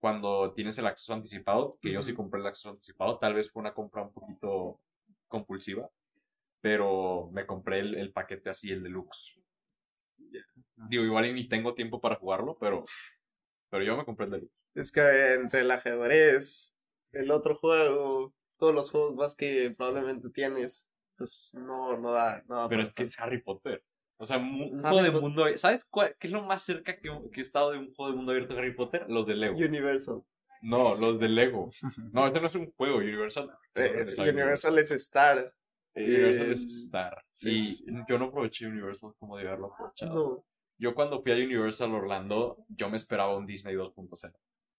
cuando 0.00 0.52
tienes 0.54 0.78
el 0.78 0.86
acceso 0.86 1.14
anticipado. 1.14 1.78
Que 1.80 1.92
yo 1.92 2.02
sí 2.02 2.14
compré 2.14 2.40
el 2.40 2.46
acceso 2.46 2.70
anticipado. 2.70 3.18
Tal 3.18 3.34
vez 3.34 3.50
fue 3.50 3.60
una 3.60 3.72
compra 3.74 4.02
un 4.02 4.12
poquito 4.12 4.80
compulsiva. 5.28 5.88
Pero 6.60 7.30
me 7.32 7.46
compré 7.46 7.80
el, 7.80 7.94
el 7.94 8.12
paquete 8.12 8.50
así, 8.50 8.70
el 8.72 8.82
deluxe. 8.82 9.38
Digo, 10.88 11.04
igual 11.04 11.26
y 11.26 11.32
ni 11.32 11.48
tengo 11.48 11.74
tiempo 11.74 12.00
para 12.00 12.16
jugarlo, 12.16 12.56
pero, 12.58 12.84
pero 13.70 13.84
yo 13.84 13.96
me 13.96 14.04
compré 14.04 14.26
el 14.26 14.32
deluxe. 14.32 14.54
Es 14.74 14.90
que 14.92 15.34
entre 15.34 15.60
el 15.60 15.70
ajedrez, 15.70 16.74
el 17.12 17.30
otro 17.30 17.56
juego, 17.56 18.34
todos 18.58 18.74
los 18.74 18.90
juegos 18.90 19.14
más 19.14 19.36
que 19.36 19.72
probablemente 19.76 20.30
tienes, 20.30 20.90
pues 21.16 21.52
no, 21.54 21.96
no 21.98 22.12
da. 22.12 22.42
Pero 22.68 22.82
es 22.82 22.92
que 22.94 23.02
es 23.04 23.18
Harry 23.18 23.42
Potter. 23.42 23.82
O 24.16 24.26
sea, 24.26 24.38
un 24.38 24.80
Harry 24.84 24.96
juego 24.96 25.02
de 25.02 25.20
mundo 25.20 25.42
abierto. 25.42 25.60
¿Sabes 25.60 25.84
cuál, 25.84 26.14
qué 26.18 26.28
es 26.28 26.32
lo 26.32 26.42
más 26.42 26.62
cerca 26.62 26.96
que, 26.96 27.10
que 27.32 27.40
he 27.40 27.42
estado 27.42 27.72
de 27.72 27.78
un 27.78 27.92
juego 27.94 28.10
de 28.12 28.16
mundo 28.16 28.32
abierto 28.32 28.54
de 28.54 28.60
Harry 28.60 28.74
Potter? 28.74 29.04
Los 29.08 29.26
de 29.26 29.34
Lego. 29.34 29.56
Universal. 29.56 30.22
No, 30.62 30.94
los 30.94 31.18
de 31.20 31.28
Lego. 31.28 31.70
No, 32.12 32.26
ese 32.26 32.40
no 32.40 32.46
es 32.46 32.54
un 32.54 32.72
juego. 32.72 32.98
Universal. 32.98 33.50
Eh. 33.74 34.06
Universal 34.18 34.78
es 34.78 34.92
Star. 34.92 35.52
Universal 35.94 36.46
Eh, 36.46 36.52
es 36.52 36.64
Star. 36.64 37.24
sí, 37.30 37.66
y 37.66 37.72
sí. 37.72 37.84
yo 38.08 38.18
no 38.18 38.26
aproveché 38.26 38.66
Universal 38.66 39.12
como 39.18 39.36
de 39.36 39.46
haberlo 39.46 39.72
aprovechado. 39.72 40.14
No. 40.14 40.44
Yo 40.78 40.94
cuando 40.94 41.22
fui 41.22 41.32
a 41.32 41.36
Universal 41.36 41.92
Orlando, 41.94 42.64
yo 42.68 42.88
me 42.88 42.96
esperaba 42.96 43.36
un 43.36 43.46
Disney 43.46 43.74
2.0. 43.76 44.32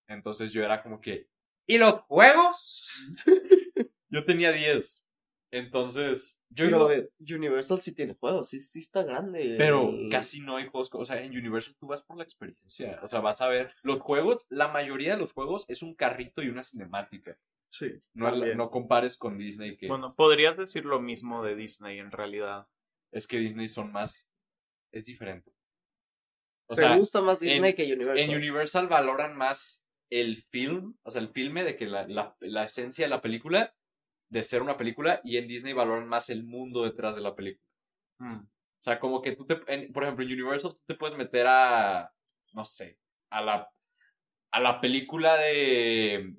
Entonces 0.08 0.52
yo 0.52 0.64
era 0.64 0.84
como 0.84 1.00
que, 1.00 1.28
¿y 1.68 1.78
los 1.78 1.96
juegos? 2.02 3.14
yo 4.10 4.26
tenía 4.26 4.52
10. 4.52 5.05
Entonces, 5.52 6.42
yo 6.50 6.66
Pero 6.66 6.92
iba- 6.92 6.96
eh, 7.06 7.10
Universal 7.36 7.80
sí 7.82 7.94
tiene 7.94 8.14
juegos, 8.16 8.50
sí, 8.50 8.60
sí 8.60 8.80
está 8.80 9.04
grande. 9.04 9.56
Pero 9.58 9.90
el- 9.90 10.10
casi 10.10 10.42
no 10.42 10.58
hay 10.58 10.68
juegos. 10.68 10.90
O 10.94 11.06
sea, 11.06 11.22
en 11.22 11.32
Universal 11.38 11.76
tú 11.80 11.88
vas 11.88 12.02
por 12.04 12.18
la 12.18 12.24
experiencia. 12.24 13.00
O 13.04 13.08
sea, 13.08 13.20
vas 13.22 13.42
a 13.42 13.48
ver. 13.48 13.74
Los 13.84 14.00
juegos, 14.02 14.48
la 14.50 14.68
mayoría 14.68 15.14
de 15.14 15.20
los 15.20 15.34
juegos 15.34 15.66
es 15.68 15.82
un 15.82 15.96
carrito 15.96 16.42
y 16.44 16.50
una 16.50 16.64
cinemática. 16.64 17.38
Sí. 17.70 17.92
No, 18.14 18.32
no 18.56 18.70
compares 18.70 19.18
con 19.18 19.38
Disney, 19.38 19.76
que 19.78 19.88
Bueno, 19.88 20.16
podrías 20.16 20.56
decir 20.58 20.86
lo 20.86 21.00
mismo 21.02 21.44
de 21.44 21.56
Disney 21.56 22.00
en 22.00 22.12
realidad. 22.12 22.68
es 23.12 23.28
que 23.28 23.38
Disney 23.38 23.68
son 23.70 23.92
más. 23.94 24.30
Es 24.92 25.06
diferente. 25.06 25.54
O 26.68 26.74
¿Te 26.76 26.82
sea, 26.82 26.98
gusta 26.98 27.22
más 27.22 27.40
Disney 27.40 27.70
en- 27.72 27.76
que 27.76 27.94
Universal? 27.94 28.30
en 28.30 28.36
Universal 28.36 28.88
valoran 28.88 29.38
más 29.38 29.84
el 30.10 30.44
film, 30.44 30.96
o 31.04 31.12
sea, 31.12 31.22
el 31.22 31.30
filme 31.30 31.64
de 31.64 31.76
que 31.78 31.86
la, 31.86 32.08
la, 32.08 32.36
la 32.42 32.64
esencia 32.64 33.06
de 33.06 33.10
la 33.10 33.22
película, 33.22 33.74
de 34.30 34.44
ser 34.44 34.62
una 34.62 34.78
película, 34.78 35.22
y 35.24 35.38
en 35.38 35.48
Disney 35.48 35.74
valoran 35.74 36.08
más 36.08 36.30
el 36.30 36.44
mundo 36.44 36.84
detrás 36.84 37.16
de 37.16 37.22
la 37.22 37.36
película. 37.36 37.66
Mm. 38.20 38.38
O 38.40 38.84
sea, 38.86 39.00
como 39.00 39.22
que 39.22 39.36
tú 39.36 39.46
te, 39.46 39.60
en- 39.68 39.92
por 39.94 40.04
ejemplo, 40.04 40.24
en 40.26 40.32
Universal 40.32 40.72
tú 40.74 40.82
te 40.86 40.96
puedes 40.96 41.18
meter 41.18 41.46
a, 41.48 42.12
no 42.54 42.66
sé, 42.66 42.98
a 43.32 43.42
la, 43.42 43.70
a 44.52 44.60
la 44.60 44.80
película 44.82 45.38
de, 45.38 46.36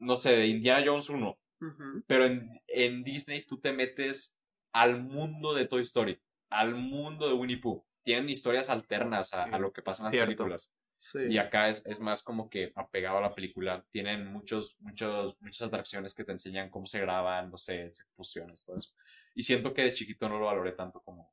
no 0.00 0.16
sé, 0.16 0.32
de 0.36 0.46
Indiana 0.46 0.82
Jones 0.84 1.08
1, 1.08 1.38
Ujú. 1.60 2.04
pero 2.06 2.26
en, 2.26 2.50
en 2.66 3.04
Disney 3.04 3.44
tú 3.46 3.60
te 3.60 3.72
metes 3.72 4.36
al 4.72 5.02
mundo 5.02 5.54
de 5.54 5.66
Toy 5.66 5.82
Story, 5.82 6.20
al 6.50 6.74
mundo 6.74 7.28
de 7.28 7.34
Winnie 7.34 7.58
Pooh. 7.58 7.84
Tienen 8.04 8.28
historias 8.28 8.68
alternas 8.68 9.32
a, 9.32 9.44
Sí, 9.44 9.50
a 9.52 9.58
lo 9.58 9.72
que 9.72 9.80
pasa 9.82 10.02
en 10.02 10.04
las 10.04 10.10
cierto. 10.10 10.26
películas. 10.26 10.70
Sí. 11.04 11.18
Y 11.28 11.36
acá 11.36 11.68
es, 11.68 11.82
es 11.84 12.00
más 12.00 12.22
como 12.22 12.48
que 12.48 12.72
apegado 12.74 13.18
a 13.18 13.20
la 13.20 13.34
película. 13.34 13.84
Tienen 13.90 14.26
muchos, 14.32 14.78
muchos, 14.80 15.36
muchas 15.38 15.68
atracciones 15.68 16.14
que 16.14 16.24
te 16.24 16.32
enseñan 16.32 16.70
cómo 16.70 16.86
se 16.86 16.98
graban, 16.98 17.50
no 17.50 17.58
sé, 17.58 17.84
explosiones, 17.84 18.64
todo 18.64 18.78
eso. 18.78 18.90
Y 19.34 19.42
siento 19.42 19.74
que 19.74 19.82
de 19.82 19.92
chiquito 19.92 20.30
no 20.30 20.38
lo 20.38 20.46
valoré 20.46 20.72
tanto 20.72 21.02
como 21.02 21.30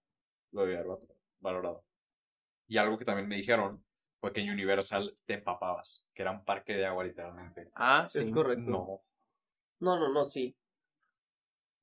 lo 0.52 0.64
debía 0.64 0.82
haber 0.82 0.98
valorado. 1.40 1.86
Y 2.68 2.78
algo 2.78 2.98
que 2.98 3.06
también 3.06 3.30
me 3.30 3.38
dijeron 3.38 3.82
fue 4.20 4.34
que 4.34 4.42
en 4.42 4.50
Universal 4.50 5.18
te 5.26 5.36
empapabas, 5.36 6.06
que 6.14 6.24
era 6.24 6.32
un 6.32 6.44
parque 6.44 6.74
de 6.74 6.86
agua 6.86 7.06
literalmente. 7.06 7.72
Ah, 7.74 8.06
sí. 8.10 8.20
Es 8.20 8.32
correcto. 8.32 8.70
No. 8.70 9.02
No, 9.80 9.98
no, 9.98 10.12
no, 10.12 10.26
sí. 10.26 10.54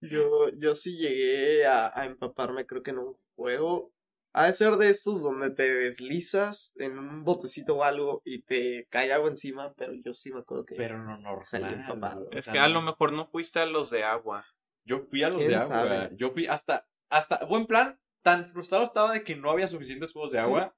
Yo, 0.03 0.51
yo 0.59 0.75
sí 0.75 0.99
llegué 0.99 1.65
a, 1.65 1.91
a 1.99 2.05
empaparme, 2.05 2.67
creo 2.67 2.83
que 2.83 2.91
en 2.91 2.99
un 2.99 3.17
juego. 3.35 3.95
Ha 4.39 4.47
de 4.47 4.53
ser 4.53 4.75
de 4.77 4.89
estos 4.91 5.23
donde 5.23 5.51
te 5.51 5.73
deslizas 5.75 6.73
en 6.77 6.99
un 6.99 7.25
botecito 7.25 7.77
o 7.77 7.85
algo 7.85 8.23
y 8.25 8.43
te 8.43 8.87
cae 8.91 9.13
agua 9.13 9.29
encima, 9.29 9.73
pero 9.75 9.93
yo 9.95 10.15
sí 10.15 10.33
me 10.33 10.41
acuerdo 10.41 10.65
que. 10.65 10.77
Pero 10.77 10.99
no 11.03 11.19
normal. 11.19 11.45
Salí 11.45 11.75
empapado. 11.75 12.29
o 12.33 12.37
Es 12.37 12.45
sea, 12.45 12.53
que 12.55 12.59
a 12.61 12.69
no. 12.69 12.75
lo 12.75 12.83
mejor 12.83 13.13
no 13.13 13.27
fuiste 13.27 13.59
a 13.59 13.67
los 13.67 13.91
de 13.91 14.05
agua. 14.05 14.45
Yo 14.85 15.01
fui 15.11 15.23
a 15.23 15.29
los 15.29 15.39
¿Quién 15.39 15.51
de 15.51 15.57
agua. 15.57 15.77
sabe? 15.83 16.11
Yo 16.17 16.31
fui 16.31 16.47
hasta, 16.47 16.87
hasta, 17.11 17.45
buen 17.47 17.67
plan, 17.67 17.99
tan 18.23 18.53
frustrado 18.53 18.85
estaba 18.85 19.13
de 19.13 19.25
que 19.25 19.37
no 19.37 19.51
había 19.51 19.67
suficientes 19.67 20.13
juegos 20.13 20.33
de 20.33 20.39
agua, 20.39 20.75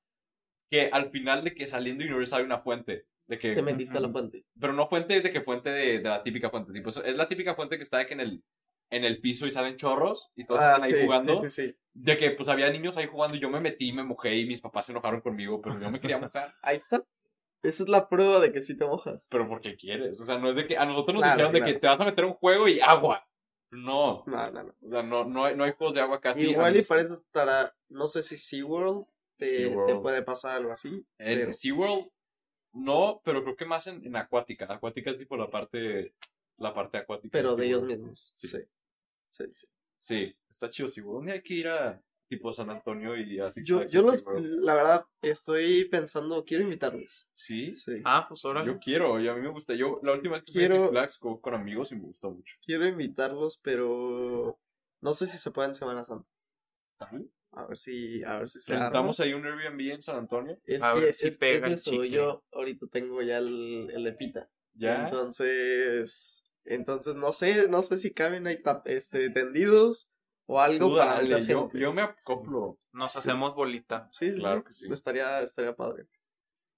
que 0.71 0.89
al 0.89 1.11
final 1.11 1.45
de 1.45 1.55
que 1.55 1.67
saliendo 1.67 2.03
Universal 2.05 2.41
hay 2.41 2.47
una 2.47 2.61
fuente. 2.61 3.05
De 3.27 3.39
que, 3.39 3.55
te 3.55 3.63
metiste 3.63 3.97
a 3.97 4.01
la 4.01 4.09
fuente. 4.11 4.45
pero 4.59 4.73
no 4.73 4.89
fuente 4.89 5.21
de 5.21 5.33
que 5.33 5.43
fuente 5.43 5.71
de, 5.71 5.99
de 5.99 6.09
la 6.09 6.23
típica 6.25 6.51
fuente. 6.51 6.73
Tipo, 6.73 6.89
es 6.89 7.15
la 7.17 7.29
típica 7.29 7.55
fuente 7.55 7.77
que 7.77 7.83
está 7.83 7.99
de 7.99 8.07
que 8.09 8.15
en 8.15 8.21
el, 8.21 8.43
en 8.91 9.05
el 9.05 9.21
piso 9.21 9.47
y 9.47 9.51
salen 9.51 9.77
chorros 9.77 10.31
y 10.37 10.45
todos 10.45 10.61
Ah, 10.61 10.71
están 10.75 10.83
ahí 10.85 10.95
sí, 10.95 11.05
jugando. 11.07 11.43
Sí, 11.43 11.49
sí, 11.49 11.67
sí. 11.69 11.77
De 11.95 12.17
que 12.19 12.31
pues 12.33 12.49
había 12.49 12.71
niños 12.71 12.97
ahí 12.97 13.07
jugando 13.07 13.37
y 13.37 13.41
yo 13.41 13.49
me 13.51 13.61
metí, 13.61 13.93
me 13.93 14.03
mojé 14.05 14.35
y 14.37 14.47
mis 14.47 14.61
papás 14.61 14.87
se 14.87 14.93
enojaron 14.93 15.21
conmigo, 15.21 15.61
pero 15.63 15.81
yo 15.81 15.91
me 15.91 16.01
quería 16.01 16.19
mojar. 16.33 16.55
Ahí 16.63 16.77
está. 16.77 17.03
Esa 17.63 17.83
es 17.83 17.89
la 17.89 18.09
prueba 18.09 18.41
de 18.41 18.53
que 18.53 18.63
sí 18.63 18.77
te 18.77 18.85
mojas. 18.87 19.29
Pero 19.31 19.47
porque 19.49 19.77
quieres. 19.77 20.21
O 20.21 20.25
sea, 20.27 20.39
no 20.39 20.49
es 20.51 20.57
de 20.57 20.67
que 20.67 20.77
a 20.79 20.85
nosotros 20.87 21.15
nos 21.15 21.23
Claro, 21.25 21.37
dijeron 21.51 21.53
de 21.67 21.73
que 21.73 21.79
te 21.79 21.87
vas 21.87 22.01
a 22.01 22.05
meter 22.05 22.25
un 22.25 22.33
juego 22.35 22.69
y 22.69 22.81
agua. 22.81 23.27
No. 23.71 24.25
No, 24.27 24.51
no, 24.51 24.63
no. 24.65 24.75
O 24.85 24.91
sea, 24.91 25.03
no, 25.03 25.25
no, 25.25 25.45
hay, 25.45 25.55
no 25.57 25.65
hay 25.65 25.73
juegos 25.73 25.95
de 25.95 26.01
agua 26.01 26.21
casi. 26.21 26.41
Igual 26.41 26.77
y 26.77 26.83
para 26.83 27.03
eso 27.03 27.15
estará, 27.15 27.75
no 27.89 28.07
sé 28.07 28.23
si 28.23 28.37
SeaWorld 28.37 29.05
te, 29.37 29.47
SeaWorld. 29.47 29.87
te 29.95 30.01
puede 30.01 30.23
pasar 30.23 30.57
algo 30.57 30.73
así. 30.73 31.05
En 31.19 31.39
pero- 31.39 31.53
SeaWorld, 31.53 32.07
no, 32.73 33.21
pero 33.25 33.43
creo 33.45 33.57
que 33.57 33.67
más 33.67 33.87
en, 33.89 34.05
en 34.07 34.17
acuática. 34.17 34.65
Acuática 34.73 35.11
es 35.11 35.19
tipo 35.19 35.37
la 35.37 35.51
parte, 35.51 36.15
la 36.57 36.73
parte 36.73 36.99
acuática. 36.99 37.31
Pero 37.33 37.57
de 37.57 37.67
ellos 37.67 37.83
mismos. 37.83 38.33
Sí. 38.37 38.49
Sí. 38.49 38.59
Sí, 39.33 39.45
sí. 39.53 39.67
Sí, 39.99 40.37
está 40.49 40.71
chido. 40.71 40.89
Un 41.11 41.27
día 41.27 41.35
hay 41.35 41.43
que 41.43 41.55
ir 41.55 41.69
a 41.69 42.03
tipo 42.29 42.53
San 42.53 42.71
Antonio 42.71 43.17
y 43.17 43.41
así. 43.41 43.63
Yo, 43.65 43.85
yo 43.87 44.03
los, 44.03 44.25
la 44.39 44.75
verdad, 44.75 45.05
estoy 45.21 45.85
pensando, 45.87 46.45
quiero 46.45 46.63
invitarlos. 46.65 47.29
Sí, 47.33 47.73
Sí. 47.75 48.01
Ah, 48.05 48.25
pues 48.29 48.45
ahora. 48.45 48.65
yo 48.65 48.79
quiero, 48.79 49.21
y 49.21 49.29
a 49.29 49.35
mí 49.35 49.41
me 49.43 49.49
gusta. 49.51 49.75
Yo 49.75 49.99
la 50.03 50.13
última 50.13 50.37
vez 50.37 50.45
que 50.45 50.53
fui 50.53 50.65
a 50.65 50.69
Quiero- 50.69 50.83
Six 50.85 50.91
Flags 50.91 51.19
con, 51.19 51.41
con 51.41 51.55
amigos 51.55 51.91
y 51.93 51.97
me 51.97 52.03
gustó 52.03 52.31
mucho. 52.31 52.55
Quiero 52.65 52.87
invitarlos, 52.87 53.59
pero 53.63 54.59
no 55.01 55.13
sé 55.13 55.27
si 55.27 55.39
se 55.39 55.51
puede 55.51 55.69
en 55.69 55.75
Semana 55.75 56.05
Santa. 56.05 56.29
A 57.53 57.67
ver 57.67 57.77
si, 57.77 58.23
a 58.23 58.39
ver 58.39 58.49
si 58.49 58.61
se. 58.61 58.79
Rentamos 58.79 59.19
ahí 59.21 59.33
un 59.33 59.45
Airbnb 59.45 59.81
en 59.95 60.03
San 60.03 60.17
Antonio. 60.17 60.57
Es 60.67 60.83
A 60.85 60.95
que 60.95 61.01
ver 61.01 61.13
si 61.13 61.29
es- 61.29 61.39
pega 61.39 61.67
es 61.69 61.81
eso. 61.87 62.05
Yo 62.05 62.45
ahorita 62.53 62.87
tengo 62.87 63.21
ya 63.23 63.39
el, 63.39 63.91
el 63.93 64.05
de 64.05 64.13
pita. 64.13 64.49
Ya. 64.75 65.05
Entonces, 65.07 66.45
entonces 66.65 67.17
no 67.17 67.33
sé, 67.33 67.69
no 67.69 67.83
sé 67.83 67.97
si 67.97 68.13
caben 68.13 68.47
ahí 68.47 68.63
este, 68.85 69.31
tendidos 69.31 70.11
o 70.47 70.61
algo 70.61 70.89
Tú 70.91 70.97
para 70.97 71.15
dale, 71.15 71.47
yo, 71.47 71.61
gente. 71.63 71.79
yo 71.79 71.93
me 71.93 72.03
acoplo. 72.03 72.79
Nos 72.93 73.17
hacemos 73.17 73.55
bolita. 73.55 74.09
Sí, 74.11 74.33
sí, 74.33 74.39
Claro 74.39 74.61
sí. 74.61 74.65
que 74.67 74.73
sí. 74.73 74.93
Estaría, 74.93 75.41
estaría 75.43 75.75
padre. 75.75 76.07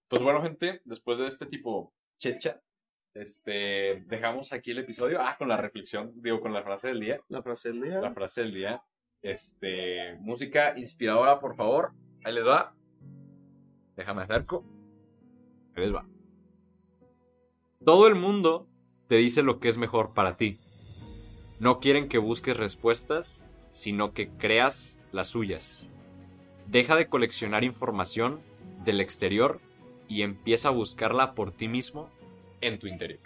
Pues 0.09 0.23
bueno, 0.23 0.42
gente, 0.42 0.83
después 0.85 1.18
de 1.18 1.27
este 1.27 1.47
tipo 1.47 1.95
checha, 2.18 2.61
este, 3.14 4.05
dejamos 4.07 4.53
aquí 4.53 4.71
el 4.73 4.79
episodio. 4.79 5.21
Ah, 5.21 5.37
con 5.38 5.49
la 5.49 5.57
reflexión, 5.57 6.12
digo, 6.23 6.40
con 6.40 6.53
la 6.53 6.62
frase 6.62 6.88
del 6.88 7.01
día. 7.01 7.21
La 7.29 7.42
frase 7.42 7.71
del 7.71 7.81
día. 7.83 8.01
La 8.01 8.12
frase 8.12 8.42
del 8.42 8.55
día. 8.55 8.83
Este, 9.23 10.16
música 10.21 10.75
inspiradora, 10.79 11.40
por 11.40 11.57
favor. 11.57 11.92
Ahí 12.25 12.35
les 12.35 12.47
va. 12.47 12.75
Déjame 13.97 14.23
acerco. 14.23 14.64
Ahí 15.75 15.85
les 15.85 15.95
va. 15.95 16.07
Todo 17.85 18.07
el 18.07 18.14
mundo 18.14 18.68
te 19.12 19.18
dice 19.18 19.42
lo 19.42 19.61
que 19.61 19.68
es 19.68 19.77
mejor 19.77 20.14
para 20.14 20.38
ti. 20.38 20.59
No 21.61 21.81
quieren 21.81 22.09
que 22.09 22.16
busques 22.16 22.57
respuestas, 22.57 23.46
sino 23.68 24.14
que 24.14 24.31
creas 24.38 24.98
las 25.12 25.29
suyas. 25.29 25.87
Deja 26.68 26.96
de 26.96 27.11
coleccionar 27.11 27.62
información 27.62 28.40
del 28.87 29.03
exterior 29.03 29.61
y 30.09 30.22
empieza 30.22 30.68
a 30.68 30.70
buscarla 30.70 31.35
por 31.35 31.53
ti 31.53 31.68
mismo 31.68 32.09
en 32.62 32.79
tu 32.79 32.87
interior. 32.87 33.20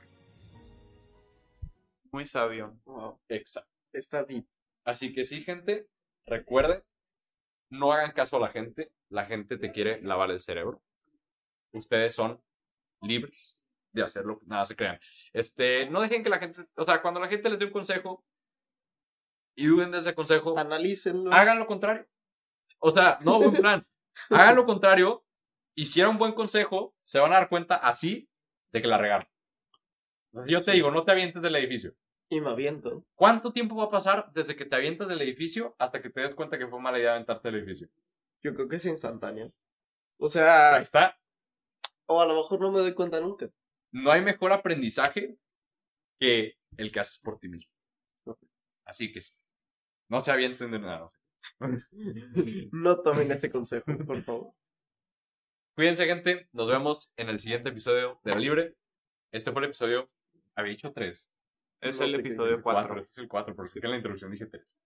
Muy 2.11 2.27
sabio. 2.27 2.77
Wow, 2.85 3.21
Exacto. 3.29 3.71
está 3.93 4.25
deep. 4.25 4.45
Así 4.85 5.13
que 5.13 5.25
sí, 5.25 5.45
gente, 5.45 5.87
recuerden, 6.27 6.83
no 7.71 7.93
hagan 7.93 8.11
caso 8.11 8.39
a 8.39 8.41
la 8.41 8.49
gente. 8.49 8.91
La 9.09 9.27
gente 9.27 9.57
te 9.57 9.71
quiere 9.71 10.03
lavar 10.03 10.33
el 10.33 10.41
cerebro. 10.41 10.83
Ustedes 11.71 12.13
son 12.13 12.43
libres 13.03 13.57
de 14.01 14.07
hacerlo, 14.07 14.41
nada 14.47 14.65
se 14.65 14.77
crean. 14.77 14.99
Este, 15.33 15.89
no 15.91 16.01
dejen 16.01 16.23
que 16.23 16.31
la 16.31 16.39
gente, 16.39 16.67
o 16.77 16.85
sea, 16.85 17.03
cuando 17.03 17.21
la 17.21 17.29
gente 17.29 17.49
les 17.51 17.59
dé 17.59 17.65
un 17.67 17.73
consejo 17.73 18.25
y 19.57 19.67
duden 19.67 19.91
de 19.91 19.99
ese 19.99 20.15
consejo, 20.15 20.59
Analícenlo. 20.59 21.33
hagan 21.33 21.59
lo 21.59 21.67
contrario. 21.67 22.07
O 22.79 22.91
sea, 22.91 23.19
no, 23.23 23.39
buen 23.39 23.55
plan. 23.55 23.87
Hagan 24.31 24.57
lo 24.57 24.65
contrario. 24.67 25.25
Y 25.75 25.87
si 25.87 26.01
era 26.01 26.09
un 26.11 26.19
buen 26.19 26.33
consejo, 26.33 26.95
se 27.05 27.19
van 27.19 27.33
a 27.33 27.37
dar 27.37 27.49
cuenta 27.49 27.77
así 27.77 28.29
de 28.73 28.81
que 28.83 28.89
la 28.89 28.99
regaron. 28.99 29.27
Yo 30.47 30.63
te 30.63 30.73
digo, 30.73 30.91
no 30.91 31.05
te 31.05 31.13
avientes 31.13 31.41
del 31.43 31.57
edificio. 31.57 31.95
Y 32.29 32.41
me 32.41 32.51
aviento. 32.51 33.05
¿Cuánto 33.15 33.53
tiempo 33.53 33.77
va 33.77 33.85
a 33.85 33.91
pasar 33.91 34.31
desde 34.33 34.57
que 34.57 34.65
te 34.67 34.75
avientas 34.77 35.09
del 35.09 35.23
edificio 35.23 35.75
hasta 35.79 36.03
que 36.03 36.11
te 36.11 36.21
des 36.21 36.35
cuenta 36.35 36.59
que 36.59 36.67
fue 36.67 36.81
mala 36.81 36.99
idea 36.99 37.13
aventarte 37.13 37.49
del 37.51 37.61
edificio? 37.61 37.89
Yo 38.43 38.55
creo 38.55 38.69
que 38.69 38.77
es 38.77 38.85
instantáneo. 38.87 39.53
O 40.19 40.29
sea, 40.29 40.77
Ahí 40.77 40.83
está. 40.83 41.17
o 42.07 42.21
a 42.21 42.27
lo 42.27 42.35
mejor 42.35 42.61
no 42.61 42.73
me 42.73 42.81
doy 42.81 42.95
cuenta 42.95 43.21
nunca. 43.21 43.49
No 43.97 44.13
hay 44.13 44.21
mejor 44.21 44.53
aprendizaje 44.53 45.39
que 46.21 46.59
el 46.77 46.93
que 46.93 47.01
haces 47.01 47.19
por 47.19 47.39
ti 47.39 47.49
mismo. 47.49 47.73
Así 48.85 49.11
que 49.11 49.23
sí. 49.23 49.35
No 50.11 50.21
se 50.21 50.31
avienten 50.31 50.71
de 50.71 50.79
nada. 50.79 51.07
No 52.73 53.01
tomen 53.03 53.33
ese 53.33 53.51
consejo, 53.51 53.87
por 54.05 54.23
favor. 54.23 54.53
Cuídense, 55.75 56.05
gente. 56.05 56.47
Nos 56.53 56.69
vemos 56.69 57.11
en 57.17 57.31
el 57.31 57.39
siguiente 57.39 57.71
episodio 57.71 58.21
de 58.23 58.33
La 58.33 58.39
Libre. 58.39 58.77
Este 59.33 59.51
fue 59.51 59.63
el 59.63 59.69
episodio. 59.69 60.11
Había 60.55 60.73
dicho 60.73 60.93
tres. 60.93 61.31
Es 61.81 61.99
No 61.99 62.07
el 62.07 62.17
episodio. 62.17 62.63
4. 62.63 62.99
Este 62.99 63.11
es 63.11 63.19
el 63.19 63.29
4, 63.29 63.57
porque 63.57 63.81
que 63.81 63.87
en 63.87 63.91
la 63.93 63.97
introducción 63.97 64.31
dije 64.31 64.47
3. 64.47 64.79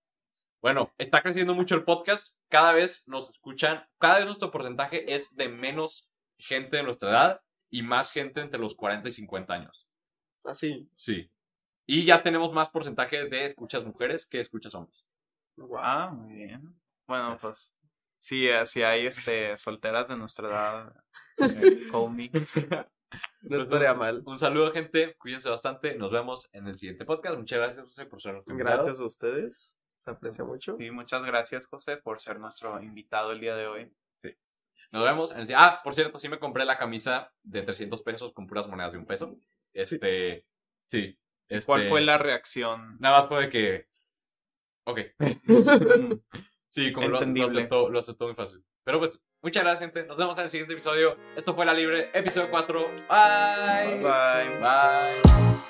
Bueno, 0.62 0.92
está 0.98 1.22
creciendo 1.22 1.54
mucho 1.54 1.74
el 1.74 1.84
podcast. 1.84 2.38
Cada 2.48 2.72
vez 2.74 3.02
nos 3.08 3.30
escuchan, 3.30 3.84
cada 3.98 4.18
vez 4.18 4.26
nuestro 4.26 4.52
porcentaje 4.52 5.12
es 5.12 5.34
de 5.34 5.48
menos 5.48 6.10
gente 6.38 6.76
de 6.76 6.82
nuestra 6.82 7.10
edad 7.10 7.40
y 7.70 7.82
más 7.82 8.12
gente 8.12 8.40
entre 8.40 8.60
los 8.60 8.74
40 8.74 9.08
y 9.08 9.12
50 9.12 9.54
años. 9.54 9.86
Así. 10.44 10.88
Sí. 10.94 11.30
Y 11.86 12.04
ya 12.04 12.22
tenemos 12.22 12.52
más 12.52 12.68
porcentaje 12.68 13.28
de 13.28 13.44
escuchas 13.44 13.84
mujeres 13.84 14.26
que 14.26 14.40
escuchas 14.40 14.74
hombres. 14.74 15.06
Wow. 15.56 15.78
Ah, 15.80 16.10
muy 16.10 16.34
bien. 16.34 16.74
Bueno, 17.06 17.38
pues 17.40 17.74
sí, 18.18 18.48
eh, 18.48 18.64
si 18.66 18.82
hay 18.82 19.06
este 19.06 19.56
solteras 19.56 20.08
de 20.08 20.16
nuestra 20.16 20.48
edad, 20.48 21.04
eh, 21.38 21.88
call 21.90 22.10
me. 22.10 22.30
No 23.42 23.62
estaría 23.62 23.94
mal. 23.94 24.22
Un 24.24 24.38
saludo, 24.38 24.72
gente. 24.72 25.16
Cuídense 25.18 25.48
bastante. 25.48 25.96
Nos 25.96 26.12
vemos 26.12 26.48
en 26.52 26.68
el 26.68 26.78
siguiente 26.78 27.04
podcast. 27.04 27.36
Muchas 27.36 27.58
gracias, 27.58 27.84
José, 27.84 28.06
por 28.06 28.22
ser 28.22 28.34
nuestro 28.34 28.52
invitado. 28.52 28.84
Gracias 28.84 29.00
a 29.00 29.04
ustedes. 29.04 29.78
Se 29.98 30.10
aprecia 30.10 30.44
mucho. 30.44 30.76
Sí, 30.78 30.90
muchas 30.90 31.22
gracias, 31.24 31.66
José, 31.66 31.96
por 31.96 32.20
ser 32.20 32.38
nuestro 32.38 32.80
invitado 32.82 33.32
el 33.32 33.40
día 33.40 33.56
de 33.56 33.66
hoy. 33.66 33.92
Nos 34.92 35.04
vemos. 35.04 35.32
En 35.32 35.40
el... 35.40 35.54
Ah, 35.54 35.80
por 35.82 35.94
cierto, 35.94 36.18
sí 36.18 36.28
me 36.28 36.38
compré 36.38 36.64
la 36.64 36.78
camisa 36.78 37.32
de 37.42 37.62
300 37.62 38.02
pesos 38.02 38.32
con 38.32 38.46
puras 38.46 38.66
monedas 38.66 38.92
de 38.92 38.98
un 38.98 39.06
peso. 39.06 39.36
Este, 39.72 40.44
sí. 40.88 41.18
Este, 41.48 41.66
¿Cuál 41.66 41.88
fue 41.88 42.00
la 42.00 42.18
reacción? 42.18 42.96
Nada 43.00 43.16
más 43.16 43.26
puede 43.26 43.48
que... 43.48 43.88
Ok. 44.84 45.00
Sí, 46.70 46.92
como 46.92 47.08
lo, 47.08 47.18
aceptó, 47.18 47.90
lo 47.90 47.98
aceptó 47.98 48.26
muy 48.26 48.34
fácil. 48.34 48.64
Pero 48.84 49.00
pues, 49.00 49.18
muchas 49.42 49.64
gracias, 49.64 49.90
gente. 49.90 50.06
Nos 50.06 50.16
vemos 50.16 50.38
en 50.38 50.44
el 50.44 50.50
siguiente 50.50 50.72
episodio. 50.72 51.16
Esto 51.36 51.54
fue 51.54 51.66
La 51.66 51.74
Libre, 51.74 52.10
episodio 52.14 52.48
4. 52.48 52.86
Bye. 53.08 53.96
Bye. 53.96 54.60
Bye. 54.60 55.69